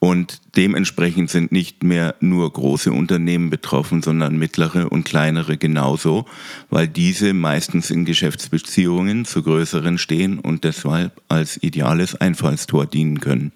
und 0.00 0.40
dementsprechend 0.56 1.30
sind 1.30 1.50
nicht 1.50 1.82
mehr 1.82 2.14
nur 2.20 2.52
große 2.52 2.92
Unternehmen 2.92 3.50
betroffen, 3.50 4.02
sondern 4.02 4.36
mittlere 4.38 4.90
und 4.90 5.04
kleinere 5.04 5.56
genauso, 5.56 6.26
weil 6.70 6.86
diese 6.86 7.34
meistens 7.34 7.90
in 7.90 8.04
Geschäftsbeziehungen 8.04 9.24
zu 9.24 9.42
größeren 9.42 9.98
stehen 9.98 10.38
und 10.38 10.64
deshalb 10.64 11.20
als 11.28 11.62
ideales 11.62 12.14
Einfallstor 12.14 12.86
dienen 12.86 13.20
können. 13.20 13.52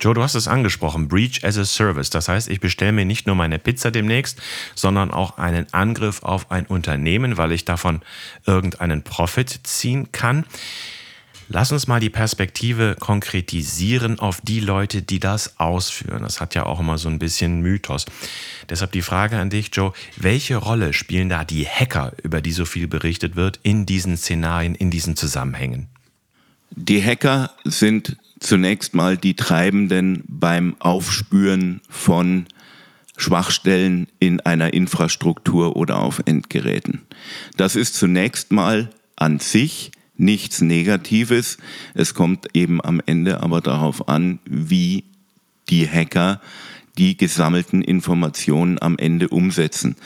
Joe, 0.00 0.14
du 0.14 0.22
hast 0.22 0.34
es 0.34 0.48
angesprochen, 0.48 1.08
Breach 1.08 1.44
as 1.44 1.56
a 1.56 1.64
Service. 1.64 2.10
Das 2.10 2.28
heißt, 2.28 2.48
ich 2.50 2.60
bestelle 2.60 2.92
mir 2.92 3.04
nicht 3.04 3.26
nur 3.26 3.36
meine 3.36 3.58
Pizza 3.58 3.90
demnächst, 3.90 4.40
sondern 4.74 5.10
auch 5.10 5.38
einen 5.38 5.72
Angriff 5.72 6.22
auf 6.22 6.50
ein 6.50 6.66
Unternehmen, 6.66 7.36
weil 7.36 7.52
ich 7.52 7.64
davon 7.64 8.02
irgendeinen 8.46 9.02
Profit 9.02 9.60
ziehen 9.62 10.12
kann. 10.12 10.44
Lass 11.48 11.72
uns 11.72 11.86
mal 11.86 12.00
die 12.00 12.10
Perspektive 12.10 12.96
konkretisieren 12.98 14.18
auf 14.18 14.40
die 14.40 14.60
Leute, 14.60 15.02
die 15.02 15.20
das 15.20 15.60
ausführen. 15.60 16.22
Das 16.22 16.40
hat 16.40 16.54
ja 16.54 16.64
auch 16.64 16.80
immer 16.80 16.98
so 16.98 17.08
ein 17.08 17.18
bisschen 17.18 17.60
Mythos. 17.60 18.06
Deshalb 18.68 18.92
die 18.92 19.02
Frage 19.02 19.38
an 19.38 19.50
dich, 19.50 19.70
Joe, 19.72 19.92
welche 20.16 20.56
Rolle 20.56 20.92
spielen 20.92 21.28
da 21.28 21.44
die 21.44 21.66
Hacker, 21.66 22.12
über 22.22 22.40
die 22.40 22.52
so 22.52 22.64
viel 22.64 22.88
berichtet 22.88 23.36
wird, 23.36 23.60
in 23.62 23.84
diesen 23.86 24.16
Szenarien, 24.16 24.74
in 24.74 24.90
diesen 24.90 25.16
Zusammenhängen? 25.16 25.88
Die 26.70 27.02
Hacker 27.02 27.50
sind 27.64 28.16
zunächst 28.40 28.94
mal 28.94 29.16
die 29.16 29.34
Treibenden 29.34 30.24
beim 30.26 30.76
Aufspüren 30.80 31.82
von 31.88 32.46
Schwachstellen 33.16 34.08
in 34.18 34.40
einer 34.40 34.74
Infrastruktur 34.74 35.76
oder 35.76 35.98
auf 35.98 36.22
Endgeräten. 36.24 37.02
Das 37.56 37.76
ist 37.76 37.94
zunächst 37.94 38.50
mal 38.50 38.90
an 39.16 39.38
sich 39.38 39.92
nichts 40.16 40.60
Negatives. 40.60 41.58
Es 41.94 42.14
kommt 42.14 42.48
eben 42.54 42.82
am 42.84 43.00
Ende 43.04 43.42
aber 43.42 43.60
darauf 43.60 44.08
an, 44.08 44.38
wie 44.44 45.04
die 45.68 45.88
Hacker 45.88 46.40
die 46.98 47.16
gesammelten 47.16 47.82
Informationen 47.82 48.80
am 48.80 48.98
Ende 48.98 49.28
umsetzen. 49.28 49.96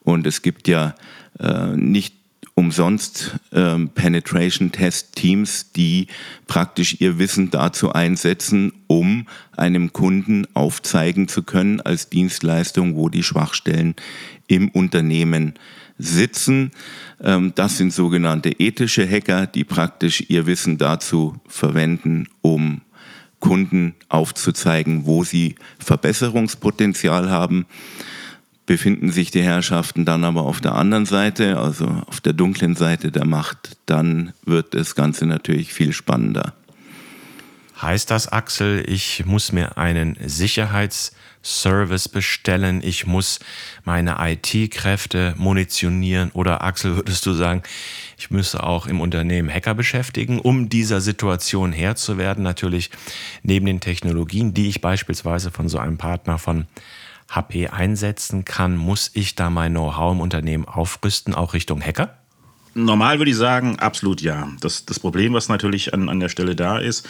Und 0.00 0.26
es 0.26 0.42
gibt 0.42 0.68
ja 0.68 0.94
äh, 1.38 1.76
nicht 1.76 2.14
umsonst 2.58 3.38
ähm, 3.52 3.90
Penetration-Test-Teams, 3.90 5.72
die 5.72 6.08
praktisch 6.48 6.96
ihr 6.98 7.18
Wissen 7.20 7.50
dazu 7.50 7.92
einsetzen, 7.92 8.72
um 8.88 9.28
einem 9.56 9.92
Kunden 9.92 10.44
aufzeigen 10.54 11.28
zu 11.28 11.44
können 11.44 11.80
als 11.80 12.08
Dienstleistung, 12.08 12.96
wo 12.96 13.10
die 13.10 13.22
Schwachstellen 13.22 13.94
im 14.48 14.70
Unternehmen 14.70 15.54
sitzen. 15.98 16.70
Ähm, 17.22 17.52
das 17.54 17.76
sind 17.76 17.92
sogenannte 17.92 18.50
ethische 18.50 19.08
Hacker, 19.08 19.46
die 19.46 19.64
praktisch 19.64 20.24
ihr 20.28 20.46
Wissen 20.46 20.78
dazu 20.78 21.40
verwenden, 21.46 22.28
um 22.40 22.80
Kunden 23.40 23.94
aufzuzeigen, 24.08 25.06
wo 25.06 25.24
sie 25.24 25.56
Verbesserungspotenzial 25.78 27.30
haben. 27.30 27.66
Befinden 28.66 29.10
sich 29.12 29.30
die 29.30 29.42
Herrschaften 29.42 30.04
dann 30.04 30.24
aber 30.24 30.42
auf 30.42 30.60
der 30.60 30.74
anderen 30.74 31.06
Seite, 31.06 31.58
also 31.58 31.86
auf 32.06 32.20
der 32.20 32.34
dunklen 32.34 32.76
Seite 32.76 33.10
der 33.10 33.24
Macht, 33.24 33.76
dann 33.86 34.32
wird 34.44 34.74
das 34.74 34.94
Ganze 34.94 35.26
natürlich 35.26 35.72
viel 35.72 35.92
spannender. 35.92 36.52
Heißt 37.80 38.10
das, 38.10 38.28
Axel, 38.30 38.84
ich 38.86 39.24
muss 39.24 39.52
mir 39.52 39.78
einen 39.78 40.18
Sicherheitsservice 41.42 42.08
bestellen, 42.08 42.82
ich 42.82 43.06
muss 43.06 43.40
meine 43.84 44.16
IT-Kräfte 44.20 45.34
munitionieren 45.36 46.30
oder 46.32 46.62
Axel, 46.62 46.96
würdest 46.96 47.24
du 47.26 47.32
sagen, 47.32 47.62
ich 48.18 48.30
müsse 48.30 48.62
auch 48.62 48.86
im 48.86 49.00
Unternehmen 49.00 49.52
Hacker 49.52 49.74
beschäftigen, 49.74 50.40
um 50.40 50.68
dieser 50.68 51.00
Situation 51.00 51.72
Herr 51.72 51.96
zu 51.96 52.18
werden? 52.18 52.42
Natürlich 52.44 52.90
neben 53.42 53.66
den 53.66 53.80
Technologien, 53.80 54.54
die 54.54 54.68
ich 54.68 54.80
beispielsweise 54.80 55.50
von 55.50 55.68
so 55.68 55.78
einem 55.78 55.98
Partner 55.98 56.38
von 56.38 56.66
HP 57.30 57.68
einsetzen 57.68 58.44
kann, 58.44 58.76
muss 58.76 59.10
ich 59.12 59.34
da 59.34 59.50
mein 59.50 59.72
Know-how 59.72 60.12
im 60.12 60.20
Unternehmen 60.20 60.64
aufrüsten, 60.66 61.34
auch 61.34 61.52
Richtung 61.52 61.82
Hacker? 61.82 62.17
Normal 62.84 63.18
würde 63.18 63.30
ich 63.30 63.36
sagen, 63.36 63.78
absolut 63.78 64.20
ja. 64.20 64.48
Das, 64.60 64.84
das 64.84 65.00
Problem, 65.00 65.32
was 65.32 65.48
natürlich 65.48 65.94
an, 65.94 66.08
an 66.08 66.20
der 66.20 66.28
Stelle 66.28 66.54
da 66.56 66.78
ist, 66.78 67.08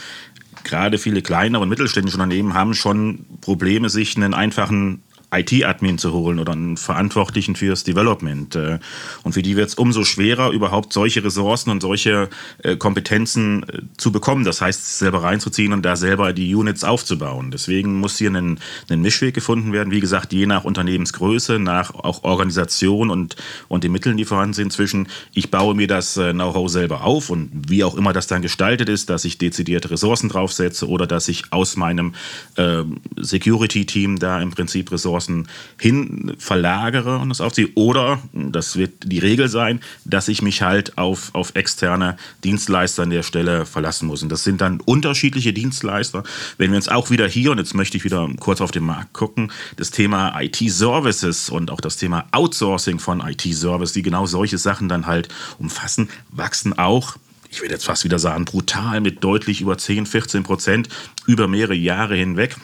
gerade 0.65 0.99
viele 0.99 1.23
kleinere 1.23 1.63
und 1.63 1.69
mittelständische 1.69 2.17
Unternehmen 2.17 2.55
haben 2.55 2.75
schon 2.75 3.27
Probleme, 3.41 3.89
sich 3.89 4.17
einen 4.17 4.35
einfachen 4.35 5.03
IT-Admin 5.31 5.99
zu 5.99 6.13
holen 6.13 6.39
oder 6.39 6.53
einen 6.53 6.77
Verantwortlichen 6.77 7.55
fürs 7.55 7.85
Development. 7.85 8.55
Äh, 8.57 8.79
und 9.23 9.33
für 9.33 9.43
die 9.43 9.57
wird 9.57 9.69
es 9.69 9.75
umso 9.75 10.05
schwerer, 10.05 10.51
überhaupt 10.51 10.93
solche 10.93 11.23
Ressourcen 11.23 11.71
und 11.71 11.83
solche 11.83 12.31
äh, 12.63 12.77
Kompetenzen 12.77 13.63
äh, 13.65 13.83
zu 13.99 14.11
bekommen. 14.11 14.45
Das 14.45 14.63
heißt, 14.63 14.99
selber 14.99 15.23
reinzuziehen 15.23 15.73
und 15.73 15.83
da 15.83 15.97
selber 15.97 16.33
die 16.33 16.55
Units 16.55 16.83
aufzubauen. 16.83 17.51
Deswegen 17.51 18.01
muss 18.01 18.17
hier 18.17 18.31
ein, 18.31 18.59
ein 18.89 19.03
Mischweg 19.03 19.35
gefunden 19.35 19.73
werden. 19.73 19.91
Wie 19.91 20.01
gesagt, 20.01 20.33
je 20.33 20.47
nach 20.47 20.65
Unternehmensgröße, 20.65 21.59
nach 21.59 21.95
auch 21.95 22.25
Organisation 22.25 23.11
und, 23.11 23.37
und 23.69 23.85
den 23.85 23.93
Mitteln, 23.93 24.17
die 24.17 24.25
vorhanden 24.25 24.55
sind, 24.55 24.73
zwischen 24.73 25.09
ich 25.35 25.51
baue 25.51 25.75
mir 25.75 25.87
das 25.87 26.15
Know-how 26.15 26.69
selber 26.69 27.05
auf 27.05 27.31
und 27.31 27.51
wie 27.69 27.85
auch 27.85 27.97
immer 27.97 28.13
das 28.13 28.27
dann 28.27 28.43
gestaltet 28.43 28.89
ist, 28.89 29.11
dass 29.11 29.25
ich 29.25 29.39
dezidierte 29.39 29.91
Ressourcen 29.91 30.29
draufsetze 30.29 30.89
oder 30.89 31.07
dass 31.07 31.29
ich 31.29 31.53
aus 31.53 31.77
meinem 31.77 32.15
äh, 32.57 32.83
Security-Team 33.17 34.19
da 34.19 34.41
im 34.41 34.51
Prinzip 34.51 34.91
Ressourcen 34.91 35.18
Ressourcen 35.19 35.49
hin 35.79 36.35
verlagere 36.39 37.19
und 37.19 37.29
das 37.29 37.41
aufziehe. 37.41 37.69
Oder, 37.75 38.21
das 38.33 38.77
wird 38.77 38.93
die 39.05 39.19
Regel 39.19 39.49
sein, 39.49 39.81
dass 40.05 40.29
ich 40.29 40.43
mich 40.43 40.63
halt 40.63 40.97
auf, 40.97 41.35
auf 41.35 41.55
externe 41.55 42.17
Dienstleister 42.45 43.03
an 43.03 43.11
der 43.11 43.23
Stelle 43.23 43.67
verlassen 43.67 44.07
muss. 44.07 44.23
Und 44.23 44.31
das 44.31 44.45
sind 44.45 44.61
dann 44.61 44.81
unterschiedliche 44.81 45.53
Dienstleister. 45.53 46.23
Wenn 46.57 46.71
wir 46.71 46.77
uns 46.77 46.89
auch 46.89 47.11
wieder 47.11 47.27
hier, 47.27 47.51
und 47.51 47.59
jetzt 47.59 47.75
möchte 47.75 47.97
ich 47.97 48.05
wieder 48.05 48.29
kurz 48.41 48.61
auf 48.61 48.71
den 48.71 48.85
Markt 48.85 49.13
gucken, 49.13 49.51
das 49.77 49.91
Thema 49.91 50.41
IT-Services 50.41 51.51
und 51.51 51.71
auch 51.71 51.81
das 51.81 51.97
Thema 51.97 52.27
Outsourcing 52.33 52.99
von 52.99 53.21
IT-Services, 53.21 53.93
die 53.93 54.03
genau 54.03 54.27
solche 54.27 54.59
Sachen 54.59 54.89
dann 54.89 55.07
halt 55.07 55.29
umfassen, 55.59 56.09
wachsen 56.31 56.79
auch 56.79 57.17
ich 57.51 57.63
würde 57.63 57.73
jetzt 57.73 57.87
fast 57.87 58.05
wieder 58.05 58.19
sagen, 58.19 58.45
brutal 58.45 59.01
mit 59.01 59.25
deutlich 59.25 59.63
über 59.63 59.79
10, 59.79 60.05
14 60.05 60.43
Prozent 60.43 60.91
über 61.27 61.49
mehrere 61.49 61.75
Jahre 61.75 62.15
hinweg 62.15 62.59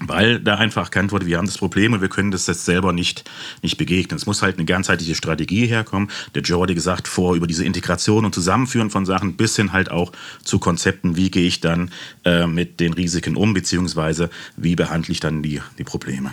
weil 0.00 0.40
da 0.40 0.56
einfach 0.56 0.84
erkannt 0.84 1.12
wurde, 1.12 1.26
wir 1.26 1.38
haben 1.38 1.46
das 1.46 1.58
Problem 1.58 1.92
und 1.92 2.00
wir 2.00 2.08
können 2.08 2.30
das 2.30 2.46
jetzt 2.46 2.64
selber 2.64 2.92
nicht, 2.92 3.24
nicht 3.62 3.76
begegnen. 3.76 4.16
Es 4.16 4.26
muss 4.26 4.42
halt 4.42 4.56
eine 4.56 4.64
ganzheitliche 4.64 5.14
Strategie 5.14 5.66
herkommen. 5.66 6.10
Der 6.34 6.42
Joe 6.42 6.62
hatte 6.62 6.74
gesagt, 6.74 7.08
vor 7.08 7.34
über 7.34 7.46
diese 7.46 7.64
Integration 7.64 8.24
und 8.24 8.34
Zusammenführen 8.34 8.90
von 8.90 9.06
Sachen 9.06 9.34
bis 9.34 9.56
hin 9.56 9.72
halt 9.72 9.90
auch 9.90 10.12
zu 10.42 10.58
Konzepten, 10.58 11.16
wie 11.16 11.30
gehe 11.30 11.46
ich 11.46 11.60
dann 11.60 11.90
äh, 12.24 12.46
mit 12.46 12.80
den 12.80 12.92
Risiken 12.92 13.36
um, 13.36 13.54
beziehungsweise 13.54 14.30
wie 14.56 14.76
behandle 14.76 15.12
ich 15.12 15.20
dann 15.20 15.42
die, 15.42 15.60
die 15.78 15.84
Probleme. 15.84 16.32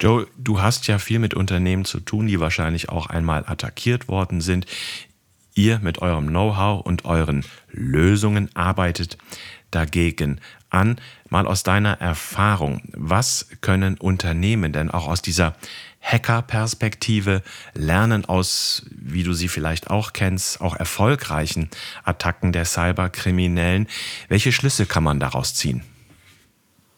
Joe, 0.00 0.26
du 0.38 0.62
hast 0.62 0.86
ja 0.86 0.98
viel 0.98 1.18
mit 1.18 1.34
Unternehmen 1.34 1.84
zu 1.84 2.00
tun, 2.00 2.26
die 2.26 2.40
wahrscheinlich 2.40 2.88
auch 2.88 3.06
einmal 3.06 3.44
attackiert 3.46 4.08
worden 4.08 4.40
sind. 4.40 4.64
Ihr 5.54 5.78
mit 5.80 5.98
eurem 6.00 6.28
Know-how 6.28 6.80
und 6.86 7.04
euren 7.04 7.44
Lösungen 7.70 8.48
arbeitet 8.54 9.18
dagegen 9.70 10.40
an. 10.70 10.96
Mal 11.28 11.46
aus 11.46 11.62
deiner 11.62 12.00
Erfahrung, 12.00 12.82
was 12.92 13.48
können 13.60 13.96
Unternehmen 13.96 14.72
denn 14.72 14.90
auch 14.90 15.08
aus 15.08 15.22
dieser 15.22 15.56
Hacker-Perspektive 16.00 17.42
lernen 17.74 18.24
aus, 18.24 18.86
wie 18.90 19.22
du 19.22 19.32
sie 19.32 19.48
vielleicht 19.48 19.90
auch 19.90 20.12
kennst, 20.12 20.60
auch 20.60 20.76
erfolgreichen 20.76 21.68
Attacken 22.04 22.52
der 22.52 22.64
Cyberkriminellen? 22.64 23.86
Welche 24.28 24.52
Schlüsse 24.52 24.86
kann 24.86 25.04
man 25.04 25.20
daraus 25.20 25.54
ziehen? 25.54 25.82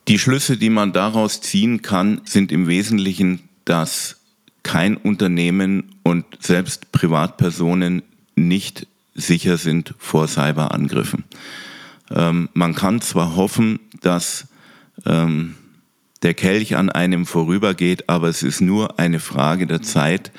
Die 0.09 0.19
Schlüsse, 0.19 0.57
die 0.57 0.71
man 0.71 0.93
daraus 0.93 1.41
ziehen 1.41 1.83
kann, 1.83 2.21
sind 2.25 2.53
im 2.53 2.67
Wesentlichen, 2.67 3.49
dass 3.65 4.17
kein 4.63 4.97
Unternehmen 4.97 5.97
und 6.03 6.25
selbst 6.41 6.93
Privatpersonen 6.93 8.03
nicht 8.35 8.87
sicher 9.15 9.57
sind 9.57 9.95
vor 9.99 10.27
Cyberangriffen. 10.27 11.25
Ähm, 12.15 12.49
man 12.55 12.75
kann 12.75 13.01
zwar 13.01 13.37
hoffen, 13.37 13.81
dass 14.01 14.49
ähm, 15.07 15.55
der 16.23 16.35
Kelch 16.35 16.77
an 16.77 16.91
einem 16.91 17.27
vorübergeht, 17.27 18.09
aber 18.09 18.29
es 18.29 18.43
ist 18.43 18.61
nur 18.61 18.99
eine 18.99 19.19
Frage 19.21 19.67
der 19.67 19.83
Zeit, 19.83 20.31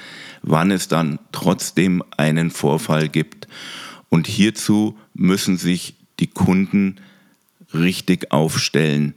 wann 0.42 0.72
es 0.72 0.88
dann 0.88 1.20
trotzdem 1.32 2.04
einen 2.18 2.52
Vorfall 2.52 3.10
gibt. 3.10 3.48
Und 4.10 4.28
hierzu 4.28 4.98
müssen 5.14 5.58
sich 5.58 5.96
die 6.20 6.28
Kunden 6.28 6.98
richtig 7.74 8.32
aufstellen. 8.32 9.16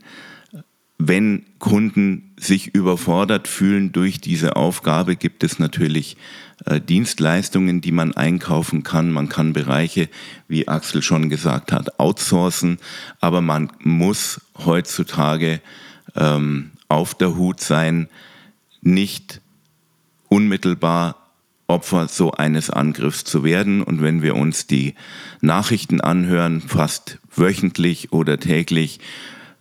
Wenn 0.98 1.44
Kunden 1.58 2.32
sich 2.38 2.74
überfordert 2.74 3.48
fühlen 3.48 3.92
durch 3.92 4.20
diese 4.20 4.56
Aufgabe, 4.56 5.16
gibt 5.16 5.44
es 5.44 5.58
natürlich 5.58 6.16
äh, 6.64 6.80
Dienstleistungen, 6.80 7.82
die 7.82 7.92
man 7.92 8.14
einkaufen 8.14 8.82
kann. 8.82 9.12
Man 9.12 9.28
kann 9.28 9.52
Bereiche, 9.52 10.08
wie 10.48 10.68
Axel 10.68 11.02
schon 11.02 11.28
gesagt 11.28 11.70
hat, 11.72 12.00
outsourcen, 12.00 12.78
aber 13.20 13.42
man 13.42 13.70
muss 13.82 14.40
heutzutage 14.56 15.60
ähm, 16.14 16.70
auf 16.88 17.14
der 17.14 17.36
Hut 17.36 17.60
sein, 17.60 18.08
nicht 18.80 19.40
unmittelbar 20.28 21.16
Opfer 21.68 22.08
so 22.08 22.30
eines 22.30 22.70
Angriffs 22.70 23.24
zu 23.24 23.44
werden. 23.44 23.82
Und 23.82 24.00
wenn 24.00 24.22
wir 24.22 24.36
uns 24.36 24.66
die 24.66 24.94
Nachrichten 25.40 26.00
anhören, 26.00 26.60
fast 26.60 27.18
wöchentlich 27.34 28.12
oder 28.12 28.38
täglich, 28.38 29.00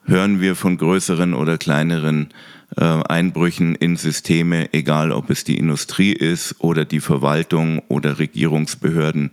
hören 0.05 0.41
wir 0.41 0.55
von 0.55 0.77
größeren 0.77 1.33
oder 1.33 1.57
kleineren 1.57 2.29
äh, 2.77 2.83
Einbrüchen 2.83 3.75
in 3.75 3.95
Systeme, 3.95 4.73
egal 4.73 5.11
ob 5.11 5.29
es 5.29 5.43
die 5.43 5.57
Industrie 5.57 6.13
ist 6.13 6.55
oder 6.59 6.85
die 6.85 6.99
Verwaltung 6.99 7.81
oder 7.87 8.19
Regierungsbehörden 8.19 9.31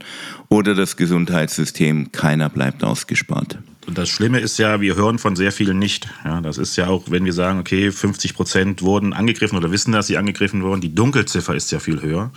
oder 0.48 0.74
das 0.74 0.96
Gesundheitssystem. 0.96 2.12
Keiner 2.12 2.48
bleibt 2.48 2.84
ausgespart. 2.84 3.58
Und 3.84 3.98
das 3.98 4.08
Schlimme 4.08 4.38
ist 4.38 4.58
ja, 4.58 4.80
wir 4.80 4.94
hören 4.94 5.18
von 5.18 5.34
sehr 5.34 5.50
vielen 5.50 5.78
nicht. 5.78 6.08
Ja, 6.24 6.40
das 6.40 6.56
ist 6.56 6.76
ja 6.76 6.86
auch, 6.86 7.04
wenn 7.10 7.24
wir 7.24 7.32
sagen, 7.32 7.58
okay, 7.58 7.90
50 7.90 8.34
Prozent 8.34 8.82
wurden 8.82 9.12
angegriffen 9.12 9.58
oder 9.58 9.72
wissen, 9.72 9.90
dass 9.90 10.06
sie 10.06 10.16
angegriffen 10.16 10.62
wurden, 10.62 10.80
die 10.80 10.94
Dunkelziffer 10.94 11.56
ist 11.56 11.72
ja 11.72 11.80
viel 11.80 12.00
höher. 12.00 12.30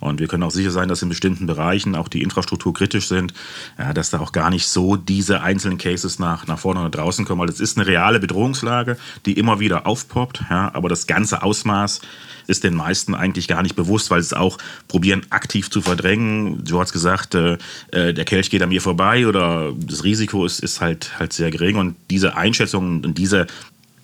Und 0.00 0.18
wir 0.18 0.26
können 0.26 0.42
auch 0.42 0.50
sicher 0.50 0.72
sein, 0.72 0.88
dass 0.88 1.02
in 1.02 1.08
bestimmten 1.08 1.46
Bereichen 1.46 1.94
auch 1.94 2.08
die 2.08 2.22
Infrastruktur 2.22 2.74
kritisch 2.74 3.06
sind, 3.06 3.32
ja, 3.78 3.92
dass 3.92 4.10
da 4.10 4.18
auch 4.18 4.32
gar 4.32 4.50
nicht 4.50 4.66
so 4.66 4.96
diese 4.96 5.40
einzelnen 5.40 5.78
Cases 5.78 6.18
nach, 6.18 6.48
nach 6.48 6.58
vorne 6.58 6.80
oder 6.80 6.90
draußen 6.90 7.24
kommen, 7.24 7.40
weil 7.40 7.48
es 7.48 7.60
ist 7.60 7.78
eine 7.78 7.86
reale 7.86 8.18
Bedrohungslage, 8.18 8.96
die 9.24 9.34
immer 9.34 9.60
wieder 9.60 9.86
aufpoppt. 9.86 10.42
Ja, 10.50 10.74
aber 10.74 10.88
das 10.88 11.06
ganze 11.06 11.42
Ausmaß 11.42 12.00
ist 12.48 12.64
den 12.64 12.74
meisten 12.74 13.14
eigentlich 13.14 13.46
gar 13.46 13.62
nicht 13.62 13.76
bewusst, 13.76 14.10
weil 14.10 14.22
sie 14.22 14.28
es 14.28 14.32
auch 14.32 14.58
probieren 14.88 15.22
aktiv 15.30 15.70
zu 15.70 15.82
verdrängen. 15.82 16.64
Du 16.64 16.80
hast 16.80 16.92
gesagt, 16.92 17.34
äh, 17.34 17.58
äh, 17.92 18.14
der 18.14 18.24
Kelch 18.24 18.50
geht 18.50 18.62
an 18.62 18.70
mir 18.70 18.80
vorbei 18.80 19.26
oder 19.28 19.72
das 19.78 20.02
Risiko 20.02 20.46
ist, 20.46 20.60
ist 20.60 20.80
halt, 20.80 20.87
halt 21.18 21.32
sehr 21.32 21.50
gering. 21.50 21.76
Und 21.76 21.96
diese 22.10 22.36
Einschätzung 22.36 23.04
und 23.04 23.18
diese 23.18 23.46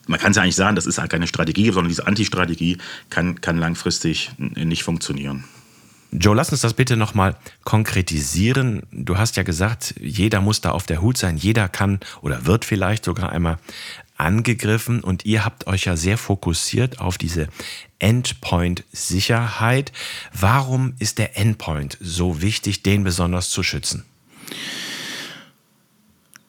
man 0.06 0.20
kann 0.20 0.32
es 0.32 0.36
ja 0.36 0.42
eigentlich 0.42 0.56
sagen, 0.56 0.76
das 0.76 0.86
ist 0.86 0.98
halt 0.98 1.10
keine 1.10 1.26
Strategie, 1.26 1.70
sondern 1.70 1.88
diese 1.88 2.06
Antistrategie 2.06 2.78
kann, 3.10 3.40
kann 3.40 3.56
langfristig 3.56 4.30
nicht 4.36 4.82
funktionieren. 4.82 5.44
Joe, 6.16 6.36
lass 6.36 6.52
uns 6.52 6.60
das 6.60 6.74
bitte 6.74 6.96
nochmal 6.96 7.36
konkretisieren. 7.64 8.82
Du 8.92 9.18
hast 9.18 9.36
ja 9.36 9.42
gesagt, 9.42 9.94
jeder 9.98 10.40
muss 10.40 10.60
da 10.60 10.70
auf 10.70 10.86
der 10.86 11.02
Hut 11.02 11.16
sein, 11.18 11.36
jeder 11.36 11.68
kann 11.68 11.98
oder 12.20 12.46
wird 12.46 12.64
vielleicht 12.64 13.04
sogar 13.04 13.32
einmal 13.32 13.58
angegriffen 14.16 15.02
und 15.02 15.24
ihr 15.24 15.44
habt 15.44 15.66
euch 15.66 15.86
ja 15.86 15.96
sehr 15.96 16.16
fokussiert 16.16 17.00
auf 17.00 17.18
diese 17.18 17.48
Endpoint-Sicherheit. 17.98 19.90
Warum 20.32 20.94
ist 21.00 21.18
der 21.18 21.36
Endpoint 21.36 21.98
so 22.00 22.40
wichtig, 22.40 22.84
den 22.84 23.02
besonders 23.02 23.50
zu 23.50 23.64
schützen? 23.64 24.04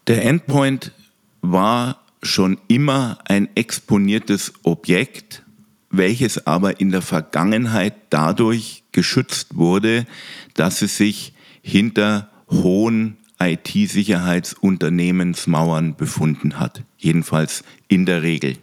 Der 0.07 0.24
Endpoint 0.24 0.93
war 1.41 2.01
schon 2.21 2.59
immer 2.67 3.17
ein 3.25 3.50
exponiertes 3.55 4.53
Objekt, 4.63 5.41
welches 5.89 6.45
aber 6.45 6.79
in 6.79 6.91
der 6.91 7.01
Vergangenheit 7.01 7.95
dadurch 8.12 8.83
geschützt 8.91 9.57
wurde, 9.57 10.05
dass 10.53 10.83
es 10.83 10.97
sich 10.97 11.33
hinter 11.62 12.29
hohen 12.51 13.17
IT-Sicherheitsunternehmensmauern 13.39 15.95
befunden 15.95 16.59
hat. 16.59 16.83
Jedenfalls 16.97 17.63
in 17.88 18.05
der 18.05 18.21
Regel. 18.21 18.57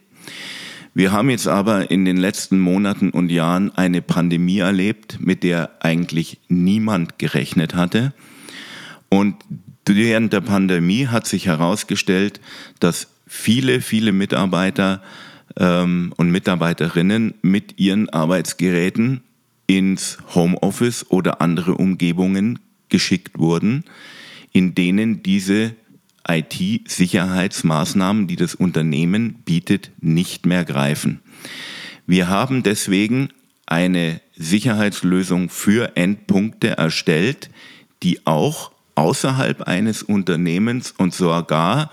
Wir 0.94 1.10
haben 1.10 1.30
jetzt 1.30 1.48
aber 1.48 1.90
in 1.90 2.04
den 2.04 2.18
letzten 2.18 2.60
Monaten 2.60 3.08
und 3.10 3.30
Jahren 3.30 3.74
eine 3.74 4.02
Pandemie 4.02 4.58
erlebt, 4.58 5.18
mit 5.20 5.42
der 5.42 5.70
eigentlich 5.80 6.38
niemand 6.48 7.18
gerechnet 7.18 7.74
hatte. 7.74 8.12
Und 9.08 9.36
während 9.86 10.32
der 10.32 10.40
Pandemie 10.40 11.06
hat 11.08 11.26
sich 11.26 11.46
herausgestellt, 11.46 12.40
dass 12.80 13.08
viele, 13.26 13.80
viele 13.80 14.12
Mitarbeiter 14.12 15.02
ähm, 15.56 16.12
und 16.16 16.30
Mitarbeiterinnen 16.30 17.34
mit 17.42 17.78
ihren 17.78 18.08
Arbeitsgeräten 18.08 19.22
ins 19.66 20.18
Homeoffice 20.34 21.10
oder 21.10 21.40
andere 21.40 21.74
Umgebungen 21.74 22.58
geschickt 22.88 23.38
wurden, 23.38 23.84
in 24.52 24.74
denen 24.74 25.22
diese 25.22 25.74
IT-Sicherheitsmaßnahmen, 26.28 28.26
die 28.26 28.36
das 28.36 28.54
Unternehmen 28.54 29.34
bietet, 29.44 29.90
nicht 30.00 30.46
mehr 30.46 30.64
greifen. 30.64 31.20
Wir 32.06 32.28
haben 32.28 32.62
deswegen 32.62 33.30
eine 33.66 34.20
Sicherheitslösung 34.36 35.48
für 35.48 35.96
Endpunkte 35.96 36.76
erstellt, 36.76 37.50
die 38.02 38.26
auch 38.26 38.72
außerhalb 38.94 39.62
eines 39.62 40.02
Unternehmens 40.02 40.92
und 40.96 41.14
sogar 41.14 41.90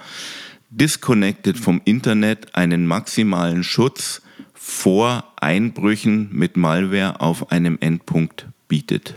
disconnected 0.69 1.57
vom 1.57 1.81
Internet 1.85 2.55
einen 2.55 2.85
maximalen 2.85 3.63
Schutz 3.63 4.21
vor 4.53 5.23
Einbrüchen 5.37 6.29
mit 6.31 6.57
Malware 6.57 7.21
auf 7.21 7.51
einem 7.51 7.77
Endpunkt 7.81 8.45
bietet. 8.67 9.15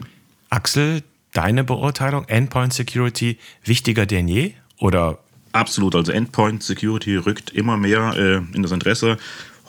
Axel, 0.50 1.02
deine 1.32 1.64
Beurteilung, 1.64 2.26
Endpoint 2.28 2.72
Security 2.72 3.38
wichtiger 3.64 4.06
denn 4.06 4.28
je? 4.28 4.52
Oder 4.78 5.18
Absolut, 5.52 5.94
also 5.94 6.12
Endpoint 6.12 6.62
Security 6.62 7.16
rückt 7.16 7.50
immer 7.50 7.76
mehr 7.76 8.14
äh, 8.16 8.56
in 8.56 8.62
das 8.62 8.72
Interesse. 8.72 9.18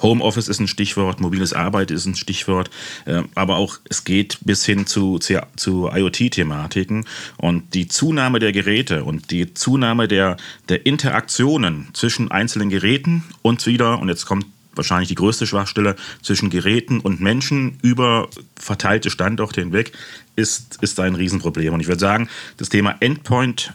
Homeoffice 0.02 0.48
ist 0.48 0.60
ein 0.60 0.68
Stichwort, 0.68 1.20
mobiles 1.20 1.54
Arbeiten 1.54 1.94
ist 1.94 2.06
ein 2.06 2.16
Stichwort, 2.16 2.70
äh, 3.06 3.22
aber 3.36 3.58
auch 3.58 3.78
es 3.90 4.04
geht 4.04 4.40
bis 4.42 4.66
hin 4.66 4.86
zu, 4.86 5.20
zu, 5.20 5.42
zu 5.56 5.90
IoT-Thematiken 5.94 7.06
und 7.38 7.74
die 7.74 7.88
Zunahme 7.88 8.40
der 8.40 8.52
Geräte 8.52 9.04
und 9.04 9.32
die 9.32 9.54
Zunahme 9.54 10.08
der, 10.08 10.38
der 10.70 10.86
Interaktionen 10.86 11.88
zwischen 11.94 12.32
einzelnen 12.32 12.70
Geräten 12.70 13.24
und 13.42 13.66
wieder, 13.66 14.00
und 14.00 14.10
jetzt 14.10 14.26
kommt 14.26 14.46
wahrscheinlich 14.76 15.10
die 15.10 15.16
größte 15.16 15.46
Schwachstelle 15.46 15.96
zwischen 16.22 16.50
Geräten 16.50 17.00
und 17.00 17.22
Menschen 17.22 17.78
über 17.82 18.30
verteilte 18.56 19.10
Standorte 19.10 19.62
hinweg 19.62 19.92
ist, 20.36 20.80
ist 20.82 21.00
ein 21.00 21.16
Riesenproblem. 21.16 21.74
Und 21.74 21.80
ich 21.80 21.88
würde 21.88 22.00
sagen, 22.00 22.28
das 22.58 22.70
Thema 22.70 22.96
Endpoint 23.00 23.74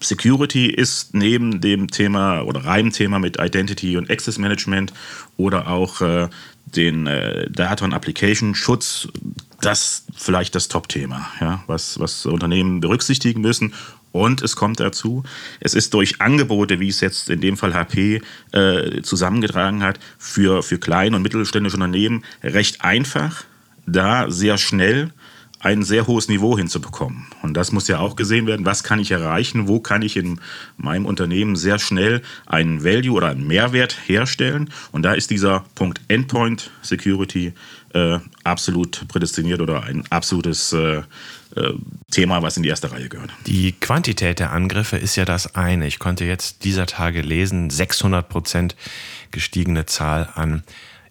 Security 0.00 0.66
ist 0.66 1.14
neben 1.14 1.60
dem 1.60 1.88
Thema 1.88 2.42
oder 2.42 2.64
Reimthema 2.64 3.18
mit 3.18 3.38
Identity 3.40 3.96
und 3.96 4.10
Access 4.10 4.38
Management 4.38 4.92
oder 5.36 5.68
auch 5.68 6.00
äh, 6.00 6.28
den 6.66 7.06
äh, 7.06 7.50
Data 7.50 7.84
und 7.84 7.94
Application 7.94 8.54
Schutz 8.54 9.08
das 9.60 10.04
vielleicht 10.14 10.54
das 10.54 10.68
Top-Thema, 10.68 11.28
ja, 11.40 11.62
was, 11.66 11.98
was 11.98 12.26
Unternehmen 12.26 12.80
berücksichtigen 12.80 13.40
müssen. 13.40 13.72
Und 14.12 14.40
es 14.42 14.56
kommt 14.56 14.80
dazu, 14.80 15.24
es 15.60 15.74
ist 15.74 15.92
durch 15.92 16.20
Angebote, 16.20 16.80
wie 16.80 16.88
es 16.88 17.00
jetzt 17.00 17.28
in 17.28 17.40
dem 17.40 17.56
Fall 17.56 17.74
HP 17.74 18.22
äh, 18.52 19.02
zusammengetragen 19.02 19.82
hat, 19.82 19.98
für, 20.18 20.62
für 20.62 20.78
kleine 20.78 21.16
und 21.16 21.22
mittelständische 21.22 21.76
Unternehmen 21.76 22.24
recht 22.42 22.82
einfach, 22.82 23.44
da 23.86 24.30
sehr 24.30 24.56
schnell 24.58 25.12
ein 25.60 25.82
sehr 25.82 26.06
hohes 26.06 26.28
Niveau 26.28 26.56
hinzubekommen. 26.56 27.26
Und 27.42 27.54
das 27.54 27.72
muss 27.72 27.88
ja 27.88 27.98
auch 27.98 28.16
gesehen 28.16 28.46
werden, 28.46 28.66
was 28.66 28.82
kann 28.82 28.98
ich 28.98 29.10
erreichen, 29.10 29.68
wo 29.68 29.80
kann 29.80 30.02
ich 30.02 30.16
in 30.16 30.40
meinem 30.76 31.06
Unternehmen 31.06 31.56
sehr 31.56 31.78
schnell 31.78 32.22
einen 32.46 32.84
Value 32.84 33.14
oder 33.14 33.28
einen 33.28 33.46
Mehrwert 33.46 33.96
herstellen. 34.06 34.70
Und 34.92 35.02
da 35.02 35.14
ist 35.14 35.30
dieser 35.30 35.64
Punkt 35.74 36.00
Endpoint 36.08 36.70
Security 36.82 37.52
äh, 37.94 38.18
absolut 38.44 39.08
prädestiniert 39.08 39.60
oder 39.60 39.84
ein 39.84 40.04
absolutes 40.10 40.72
äh, 40.72 41.02
äh, 41.56 41.72
Thema, 42.10 42.42
was 42.42 42.56
in 42.56 42.62
die 42.62 42.68
erste 42.68 42.92
Reihe 42.92 43.08
gehört. 43.08 43.30
Die 43.46 43.72
Quantität 43.72 44.38
der 44.38 44.52
Angriffe 44.52 44.98
ist 44.98 45.16
ja 45.16 45.24
das 45.24 45.54
eine. 45.54 45.86
Ich 45.86 45.98
konnte 45.98 46.24
jetzt 46.24 46.64
dieser 46.64 46.86
Tage 46.86 47.22
lesen, 47.22 47.70
600 47.70 48.28
Prozent 48.28 48.76
gestiegene 49.30 49.86
Zahl 49.86 50.28
an 50.34 50.62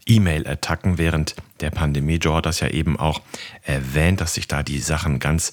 E-Mail-Attacken 0.05 0.97
während 0.97 1.35
der 1.61 1.71
Pandemie. 1.71 2.15
Joe 2.15 2.35
hat 2.35 2.45
das 2.45 2.59
ja 2.59 2.69
eben 2.69 2.99
auch 2.99 3.21
erwähnt, 3.63 4.21
dass 4.21 4.35
sich 4.35 4.47
da 4.47 4.63
die 4.63 4.79
Sachen 4.79 5.19
ganz 5.19 5.51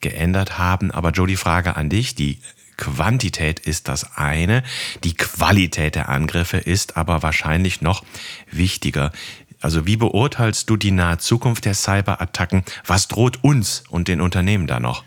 geändert 0.00 0.58
haben. 0.58 0.90
Aber 0.90 1.10
Joe, 1.10 1.26
die 1.26 1.36
Frage 1.36 1.76
an 1.76 1.90
dich, 1.90 2.14
die 2.14 2.38
Quantität 2.76 3.60
ist 3.60 3.88
das 3.88 4.16
eine, 4.16 4.62
die 5.04 5.14
Qualität 5.14 5.94
der 5.94 6.08
Angriffe 6.08 6.56
ist 6.56 6.96
aber 6.96 7.22
wahrscheinlich 7.22 7.82
noch 7.82 8.02
wichtiger. 8.50 9.12
Also 9.60 9.86
wie 9.86 9.96
beurteilst 9.96 10.70
du 10.70 10.78
die 10.78 10.90
nahe 10.90 11.18
Zukunft 11.18 11.66
der 11.66 11.74
Cyberattacken? 11.74 12.64
Was 12.86 13.08
droht 13.08 13.44
uns 13.44 13.84
und 13.90 14.08
den 14.08 14.22
Unternehmen 14.22 14.66
da 14.66 14.80
noch? 14.80 15.04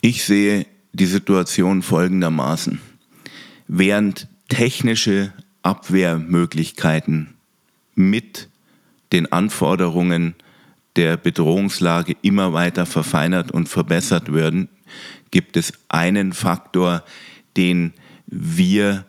Ich 0.00 0.24
sehe 0.24 0.66
die 0.94 1.06
Situation 1.06 1.82
folgendermaßen. 1.82 2.80
Während 3.68 4.28
technische 4.48 5.32
Abwehrmöglichkeiten 5.62 7.33
mit 7.94 8.48
den 9.12 9.30
Anforderungen 9.32 10.34
der 10.96 11.16
Bedrohungslage 11.16 12.16
immer 12.22 12.52
weiter 12.52 12.86
verfeinert 12.86 13.50
und 13.50 13.68
verbessert 13.68 14.32
werden, 14.32 14.68
gibt 15.30 15.56
es 15.56 15.72
einen 15.88 16.32
Faktor, 16.32 17.02
den 17.56 17.92
wir 18.26 19.04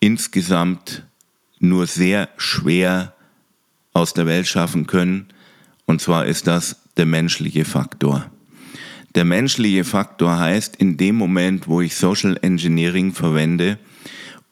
insgesamt 0.00 1.04
nur 1.58 1.86
sehr 1.86 2.28
schwer 2.36 3.14
aus 3.92 4.14
der 4.14 4.26
Welt 4.26 4.46
schaffen 4.46 4.86
können, 4.86 5.26
und 5.86 6.00
zwar 6.00 6.26
ist 6.26 6.46
das 6.46 6.76
der 6.96 7.06
menschliche 7.06 7.64
Faktor. 7.64 8.30
Der 9.14 9.24
menschliche 9.24 9.84
Faktor 9.84 10.38
heißt, 10.38 10.76
in 10.76 10.96
dem 10.96 11.16
Moment, 11.16 11.66
wo 11.66 11.80
ich 11.80 11.96
Social 11.96 12.38
Engineering 12.42 13.12
verwende, 13.12 13.78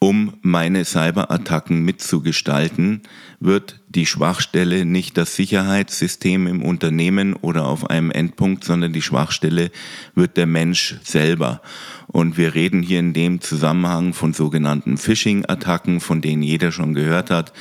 um 0.00 0.34
meine 0.42 0.84
Cyberattacken 0.84 1.84
mitzugestalten, 1.84 3.02
wird 3.40 3.80
die 3.88 4.06
Schwachstelle 4.06 4.84
nicht 4.84 5.16
das 5.16 5.34
Sicherheitssystem 5.34 6.46
im 6.46 6.62
Unternehmen 6.62 7.34
oder 7.34 7.66
auf 7.66 7.90
einem 7.90 8.10
Endpunkt, 8.12 8.62
sondern 8.62 8.92
die 8.92 9.02
Schwachstelle 9.02 9.70
wird 10.14 10.36
der 10.36 10.46
Mensch 10.46 10.96
selber. 11.02 11.62
Und 12.06 12.36
wir 12.36 12.54
reden 12.54 12.82
hier 12.82 13.00
in 13.00 13.12
dem 13.12 13.40
Zusammenhang 13.40 14.14
von 14.14 14.32
sogenannten 14.32 14.98
Phishing-Attacken, 14.98 16.00
von 16.00 16.20
denen 16.20 16.42
jeder 16.42 16.70
schon 16.70 16.94
gehört 16.94 17.30
hat. 17.30 17.52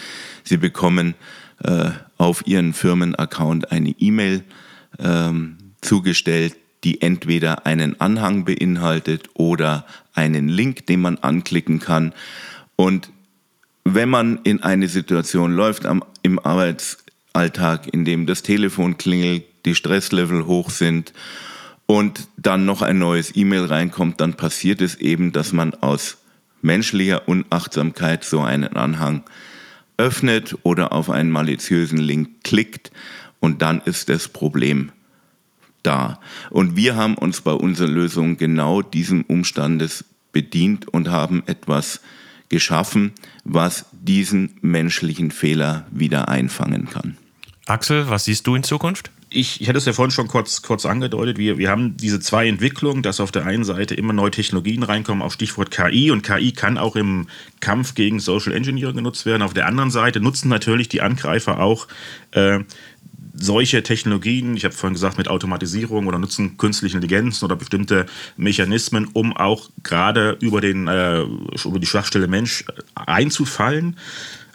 Sie 0.43 0.57
bekommen 0.57 1.15
äh, 1.63 1.89
auf 2.17 2.45
ihren 2.45 2.73
Firmenaccount 2.73 3.71
eine 3.71 3.95
E-Mail 3.97 4.43
ähm, 4.99 5.57
zugestellt, 5.81 6.55
die 6.83 7.01
entweder 7.01 7.65
einen 7.65 7.99
Anhang 7.99 8.45
beinhaltet 8.45 9.29
oder 9.33 9.85
einen 10.17 10.49
Link, 10.49 10.85
den 10.87 11.01
man 11.01 11.17
anklicken 11.19 11.79
kann. 11.79 12.13
Und 12.75 13.11
wenn 13.83 14.09
man 14.09 14.39
in 14.43 14.63
eine 14.63 14.87
Situation 14.87 15.53
läuft 15.53 15.85
am, 15.85 16.03
im 16.23 16.39
Arbeitsalltag, 16.39 17.87
in 17.93 18.03
dem 18.03 18.25
das 18.25 18.43
Telefon 18.43 18.97
klingelt, 18.97 19.45
die 19.65 19.75
Stresslevel 19.75 20.45
hoch 20.45 20.69
sind 20.69 21.13
und 21.85 22.27
dann 22.37 22.65
noch 22.65 22.81
ein 22.81 22.99
neues 22.99 23.35
E-Mail 23.35 23.65
reinkommt, 23.65 24.19
dann 24.19 24.33
passiert 24.33 24.81
es 24.81 24.95
eben, 24.95 25.31
dass 25.31 25.53
man 25.53 25.73
aus 25.75 26.17
menschlicher 26.61 27.27
Unachtsamkeit 27.27 28.23
so 28.23 28.41
einen 28.41 28.75
Anhang 28.75 29.23
öffnet 29.97 30.57
oder 30.63 30.91
auf 30.91 31.09
einen 31.09 31.31
maliziösen 31.31 31.97
Link 31.97 32.43
klickt 32.43 32.91
und 33.39 33.61
dann 33.61 33.81
ist 33.81 34.09
das 34.09 34.27
Problem 34.27 34.91
da. 35.87 36.19
Und 36.49 36.75
wir 36.75 36.95
haben 36.95 37.15
uns 37.15 37.41
bei 37.41 37.53
unserer 37.53 37.87
Lösung 37.87 38.37
genau 38.37 38.81
diesem 38.81 39.23
Umstandes 39.23 40.05
bedient 40.31 40.87
und 40.87 41.09
haben 41.09 41.43
etwas 41.47 42.01
geschaffen, 42.49 43.13
was 43.43 43.85
diesen 43.91 44.57
menschlichen 44.61 45.31
Fehler 45.31 45.87
wieder 45.91 46.27
einfangen 46.27 46.89
kann. 46.89 47.17
Axel, 47.65 48.09
was 48.09 48.25
siehst 48.25 48.47
du 48.47 48.55
in 48.55 48.63
Zukunft? 48.63 49.11
ich, 49.29 49.59
ich 49.59 49.67
hatte 49.67 49.77
es 49.77 49.85
ja 49.85 49.93
vorhin 49.93 50.11
schon 50.11 50.27
kurz, 50.27 50.61
kurz 50.61 50.85
angedeutet, 50.85 51.37
wir, 51.37 51.57
wir 51.57 51.69
haben 51.69 51.97
diese 51.97 52.19
zwei 52.19 52.47
Entwicklungen, 52.47 53.03
dass 53.03 53.19
auf 53.19 53.31
der 53.31 53.45
einen 53.45 53.65
Seite 53.65 53.93
immer 53.93 54.13
neue 54.13 54.31
Technologien 54.31 54.83
reinkommen, 54.83 55.21
auch 55.21 55.31
Stichwort 55.31 55.69
KI 55.69 56.11
und 56.11 56.23
KI 56.23 56.53
kann 56.53 56.77
auch 56.77 56.95
im 56.95 57.27
Kampf 57.59 57.93
gegen 57.93 58.19
Social 58.19 58.53
Engineering 58.53 58.95
genutzt 58.95 59.25
werden. 59.25 59.41
Auf 59.41 59.53
der 59.53 59.65
anderen 59.67 59.91
Seite 59.91 60.21
nutzen 60.21 60.47
natürlich 60.47 60.87
die 60.87 61.01
Angreifer 61.01 61.59
auch 61.59 61.87
äh, 62.31 62.59
solche 63.39 63.83
Technologien, 63.83 64.55
ich 64.55 64.65
habe 64.65 64.73
vorhin 64.73 64.93
gesagt, 64.93 65.17
mit 65.17 65.27
Automatisierung 65.27 66.07
oder 66.07 66.19
nutzen 66.19 66.57
künstliche 66.57 66.97
Intelligenzen 66.97 67.45
oder 67.45 67.55
bestimmte 67.55 68.05
Mechanismen, 68.35 69.09
um 69.13 69.35
auch 69.35 69.69
gerade 69.83 70.37
über, 70.39 70.61
den, 70.61 70.87
äh, 70.87 71.21
über 71.65 71.79
die 71.79 71.85
Schwachstelle 71.85 72.27
Mensch 72.27 72.65
einzufallen. 72.95 73.97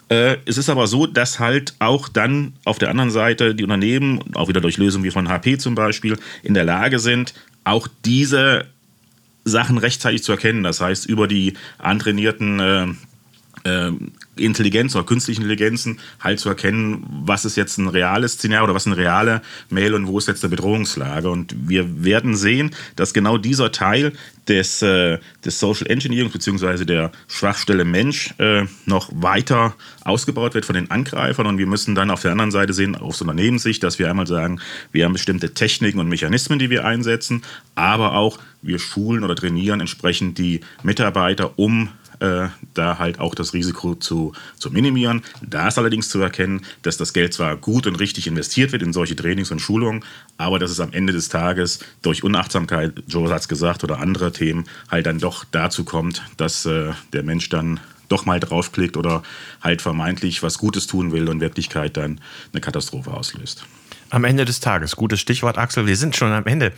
Äh, 0.09 0.37
es 0.45 0.57
ist 0.57 0.69
aber 0.69 0.87
so, 0.87 1.07
dass 1.07 1.39
halt 1.39 1.73
auch 1.79 2.09
dann 2.09 2.53
auf 2.65 2.77
der 2.77 2.89
anderen 2.89 3.11
Seite 3.11 3.55
die 3.55 3.63
Unternehmen, 3.63 4.19
auch 4.35 4.49
wieder 4.49 4.61
durch 4.61 4.77
Lösungen 4.77 5.03
wie 5.03 5.11
von 5.11 5.29
HP 5.29 5.57
zum 5.57 5.75
Beispiel, 5.75 6.17
in 6.43 6.53
der 6.53 6.65
Lage 6.65 6.99
sind, 6.99 7.33
auch 7.63 7.87
diese 8.05 8.65
Sachen 9.45 9.77
rechtzeitig 9.77 10.23
zu 10.23 10.31
erkennen. 10.31 10.63
Das 10.63 10.81
heißt, 10.81 11.05
über 11.05 11.27
die 11.27 11.53
antrainierten 11.77 12.59
äh, 12.59 12.87
äh, 13.63 13.91
Intelligenz 14.35 14.95
oder 14.95 15.05
künstliche 15.05 15.41
Intelligenzen 15.41 15.99
halt 16.19 16.39
zu 16.39 16.49
erkennen, 16.49 17.05
was 17.25 17.45
ist 17.45 17.55
jetzt 17.55 17.77
ein 17.77 17.87
reales 17.87 18.33
Szenario 18.33 18.65
oder 18.65 18.73
was 18.73 18.83
ist 18.83 18.93
eine 18.93 18.97
reale 18.97 19.41
Mail 19.69 19.93
und 19.93 20.07
wo 20.07 20.17
ist 20.17 20.27
jetzt 20.27 20.43
eine 20.43 20.49
Bedrohungslage. 20.49 21.29
Und 21.29 21.55
wir 21.67 22.03
werden 22.03 22.35
sehen, 22.35 22.71
dass 22.95 23.13
genau 23.13 23.37
dieser 23.37 23.71
Teil 23.71 24.13
des, 24.47 24.81
äh, 24.81 25.19
des 25.45 25.59
Social 25.59 25.87
Engineering 25.89 26.31
bzw. 26.31 26.85
der 26.85 27.11
Schwachstelle 27.27 27.85
Mensch 27.85 28.33
äh, 28.39 28.65
noch 28.85 29.09
weiter 29.13 29.75
ausgebaut 30.03 30.53
wird 30.53 30.65
von 30.65 30.75
den 30.75 30.91
Angreifern. 30.91 31.47
Und 31.47 31.57
wir 31.57 31.67
müssen 31.67 31.95
dann 31.95 32.11
auf 32.11 32.21
der 32.21 32.31
anderen 32.31 32.51
Seite 32.51 32.73
sehen, 32.73 32.95
aus 32.95 33.21
Unternehmenssicht, 33.21 33.83
dass 33.83 33.99
wir 33.99 34.09
einmal 34.09 34.27
sagen, 34.27 34.59
wir 34.91 35.05
haben 35.05 35.13
bestimmte 35.13 35.53
Techniken 35.53 35.99
und 35.99 36.09
Mechanismen, 36.09 36.59
die 36.59 36.69
wir 36.69 36.85
einsetzen, 36.85 37.43
aber 37.75 38.15
auch 38.15 38.39
wir 38.61 38.79
schulen 38.79 39.23
oder 39.23 39.35
trainieren 39.35 39.79
entsprechend 39.79 40.37
die 40.37 40.61
Mitarbeiter, 40.83 41.57
um 41.57 41.89
äh, 42.23 42.47
da 42.73 42.99
halt 42.99 43.19
auch 43.19 43.35
das 43.35 43.53
Risiko 43.53 43.95
zu, 43.95 44.31
zu 44.57 44.71
minimieren. 44.71 45.23
Da 45.41 45.67
ist 45.67 45.77
allerdings 45.77 46.07
zu 46.07 46.21
erkennen, 46.21 46.61
dass 46.81 46.95
das 46.95 47.11
Geld 47.11 47.33
zwar 47.33 47.57
gut 47.57 47.85
und 47.85 47.99
richtig 47.99 48.27
investiert 48.27 48.71
wird 48.71 48.81
in 48.81 48.93
solche 48.93 49.15
Trainings 49.15 49.51
und 49.51 49.59
Schulungen, 49.59 50.05
aber 50.37 50.57
dass 50.57 50.71
es 50.71 50.79
am 50.79 50.93
Ende 50.93 51.11
des 51.11 51.27
Tages 51.27 51.79
durch 52.01 52.23
Unachtsamkeit, 52.23 53.03
Joe 53.07 53.29
hat 53.29 53.41
es 53.41 53.47
gesagt, 53.49 53.83
oder 53.83 53.99
andere 53.99 54.31
Themen 54.31 54.63
halt 54.89 55.05
dann 55.05 55.19
doch 55.19 55.43
dazu 55.51 55.83
kommt, 55.83 56.23
dass 56.37 56.65
äh, 56.65 56.93
der 57.11 57.23
Mensch 57.23 57.49
dann 57.49 57.81
doch 58.07 58.25
mal 58.25 58.39
draufklickt 58.39 58.95
oder 58.95 59.23
halt 59.61 59.81
vermeintlich 59.81 60.43
was 60.43 60.57
Gutes 60.57 60.87
tun 60.87 61.11
will 61.11 61.27
und 61.27 61.35
in 61.35 61.41
Wirklichkeit 61.41 61.97
dann 61.97 62.21
eine 62.53 62.61
Katastrophe 62.61 63.11
auslöst 63.11 63.65
am 64.13 64.23
Ende 64.23 64.45
des 64.45 64.59
Tages. 64.59 64.95
Gutes 64.95 65.19
Stichwort, 65.19 65.57
Axel. 65.57 65.87
Wir 65.87 65.95
sind 65.97 66.15
schon 66.15 66.31
am 66.31 66.45
Ende 66.45 66.71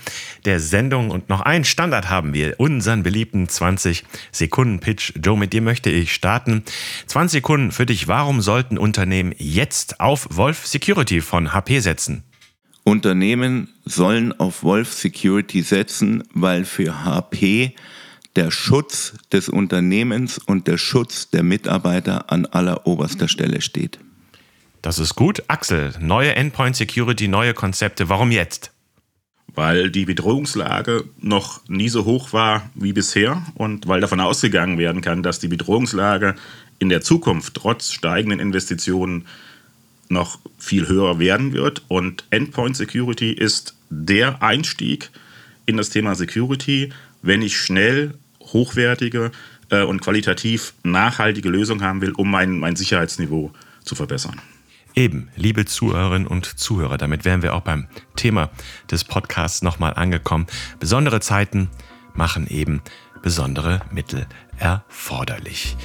der 0.45 0.60
Sendung 0.60 1.12
und 1.12 1.28
noch 1.28 1.41
einen 1.41 1.65
Standard 1.65 2.10
haben 2.10 2.34
wir. 2.34 2.60
Unseren 2.60 3.04
beliebten 3.04 3.50
20 3.50 4.06
Sekunden 4.32 4.80
Pitch. 4.80 5.13
Joe, 5.21 5.38
mit 5.38 5.52
dir 5.52 5.62
möchte 5.62 5.89
ich 5.89 6.13
starten. 6.13 6.63
20 7.08 7.39
Sekunden 7.39 7.71
für 7.71 7.86
dich. 7.86 8.08
Warum 8.08 8.41
sollten 8.41 8.78
Unternehmen 8.78 9.36
jetzt 9.38 10.00
auf 10.00 10.28
Wolf 10.32 10.65
Security 10.65 11.19
von 11.19 11.52
HP 11.52 11.82
setzen? 11.82 12.24
Unternehmen 12.86 13.69
sollen 13.84 14.32
auf 14.39 14.63
Wolf 14.63 14.93
Security 14.93 15.62
setzen, 15.62 16.24
weil 16.34 16.63
für 16.63 17.04
HP 17.04 17.76
der 18.38 18.52
Schutz 18.52 19.13
des 19.32 19.50
Unternehmens 19.50 20.38
und 20.38 20.67
der 20.67 20.78
Schutz 20.78 21.30
der 21.32 21.43
Mitarbeiter 21.43 22.32
an 22.32 22.45
alleroberster 22.45 23.28
Stelle 23.28 23.62
steht. 23.62 24.00
Das 24.86 25.00
ist 25.00 25.15
gut. 25.15 25.41
Axel, 25.48 25.95
neue 26.00 26.36
Endpoint 26.36 26.76
Security, 26.76 27.28
neue 27.28 27.56
Konzepte. 27.56 28.08
Warum 28.08 28.30
jetzt? 28.30 28.69
Weil 29.48 29.89
die 29.89 30.06
Bedrohungslage 30.06 31.06
noch 31.19 31.67
nie 31.67 31.89
so 31.89 32.06
hoch 32.06 32.34
war 32.34 32.69
wie 32.76 32.93
bisher 32.93 33.41
und 33.56 33.88
weil 33.88 34.00
davon 34.00 34.19
ausgegangen 34.19 34.78
werden 34.78 35.02
kann, 35.02 35.24
dass 35.24 35.39
die 35.39 35.48
Bedrohungslage 35.48 36.36
in 36.78 36.89
der 36.89 37.02
Zukunft 37.02 37.56
trotz 37.56 37.93
steigenden 37.93 38.39
Investitionen 38.39 39.26
noch 40.08 40.38
viel 40.60 40.88
höher 40.88 41.17
werden 41.17 41.54
wird. 41.54 41.82
Und 41.88 42.24
Endpoint 42.30 42.78
Security 42.78 43.32
ist 43.32 43.74
der 43.89 44.43
Einstieg 44.43 45.10
in 45.65 45.78
das 45.78 45.89
Thema 45.89 46.13
Security, 46.13 46.93
wenn 47.24 47.41
ich 47.41 47.58
schnell 47.58 48.13
hochwertige 48.39 49.32
äh, 49.71 49.82
und 49.82 50.02
qualitativ 50.02 50.76
nachhaltige 50.84 51.50
Lösungen 51.50 51.82
haben 51.82 52.02
will, 52.02 52.12
um 52.12 52.30
mein, 52.30 52.60
mein 52.60 52.76
Sicherheitsniveau 52.76 53.52
zu 53.84 53.95
verbessern. 53.95 54.39
Eben, 54.95 55.29
liebe 55.36 55.65
Zuhörerinnen 55.65 56.25
und 56.25 56.45
Zuhörer, 56.58 56.97
damit 56.97 57.25
wären 57.25 57.41
wir 57.41 57.53
auch 57.53 57.62
beim 57.62 57.88
Thema 58.15 58.49
des 58.89 59.03
Podcasts 59.03 59.62
nochmal 59.62 59.93
angekommen. 59.93 60.47
Besondere 60.79 61.19
Zeiten 61.19 61.69
machen 62.13 62.47
eben 62.47 62.81
besondere 63.21 63.81
Mittel 63.91 64.25
erforderlich. 64.58 65.75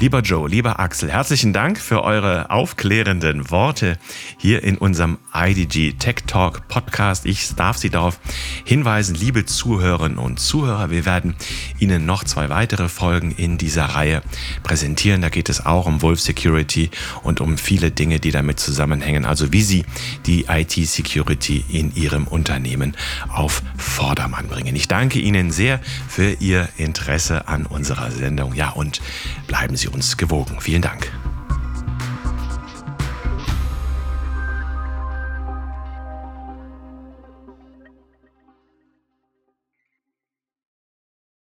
Lieber 0.00 0.20
Joe, 0.22 0.48
lieber 0.48 0.80
Axel, 0.80 1.10
herzlichen 1.10 1.52
Dank 1.52 1.78
für 1.78 2.02
eure 2.02 2.48
aufklärenden 2.48 3.50
Worte 3.50 3.98
hier 4.38 4.64
in 4.64 4.78
unserem 4.78 5.18
IDG 5.34 5.92
Tech 5.92 6.22
Talk 6.26 6.68
Podcast. 6.68 7.26
Ich 7.26 7.54
darf 7.54 7.76
Sie 7.76 7.90
darauf 7.90 8.18
hinweisen, 8.64 9.14
liebe 9.14 9.44
Zuhörerinnen 9.44 10.16
und 10.16 10.40
Zuhörer, 10.40 10.88
wir 10.88 11.04
werden 11.04 11.36
Ihnen 11.78 12.06
noch 12.06 12.24
zwei 12.24 12.48
weitere 12.48 12.88
Folgen 12.88 13.32
in 13.32 13.58
dieser 13.58 13.84
Reihe 13.84 14.22
präsentieren. 14.62 15.20
Da 15.20 15.28
geht 15.28 15.50
es 15.50 15.66
auch 15.66 15.84
um 15.84 16.00
Wolf 16.00 16.22
Security 16.22 16.88
und 17.22 17.42
um 17.42 17.58
viele 17.58 17.90
Dinge, 17.90 18.20
die 18.20 18.30
damit 18.30 18.58
zusammenhängen. 18.58 19.26
Also 19.26 19.52
wie 19.52 19.60
Sie 19.60 19.84
die 20.24 20.46
IT-Security 20.48 21.62
in 21.68 21.94
Ihrem 21.94 22.26
Unternehmen 22.26 22.96
auf 23.28 23.62
Vordermann 23.76 24.48
bringen. 24.48 24.74
Ich 24.76 24.88
danke 24.88 25.18
Ihnen 25.18 25.50
sehr 25.50 25.78
für 26.08 26.32
Ihr 26.40 26.70
Interesse 26.78 27.48
an 27.48 27.66
unserer 27.66 28.10
Sendung. 28.10 28.54
Ja, 28.54 28.70
und 28.70 29.02
bleiben 29.46 29.76
Sie 29.76 29.89
uns 29.92 30.16
gewogen. 30.16 30.60
Vielen 30.60 30.82
Dank. 30.82 31.19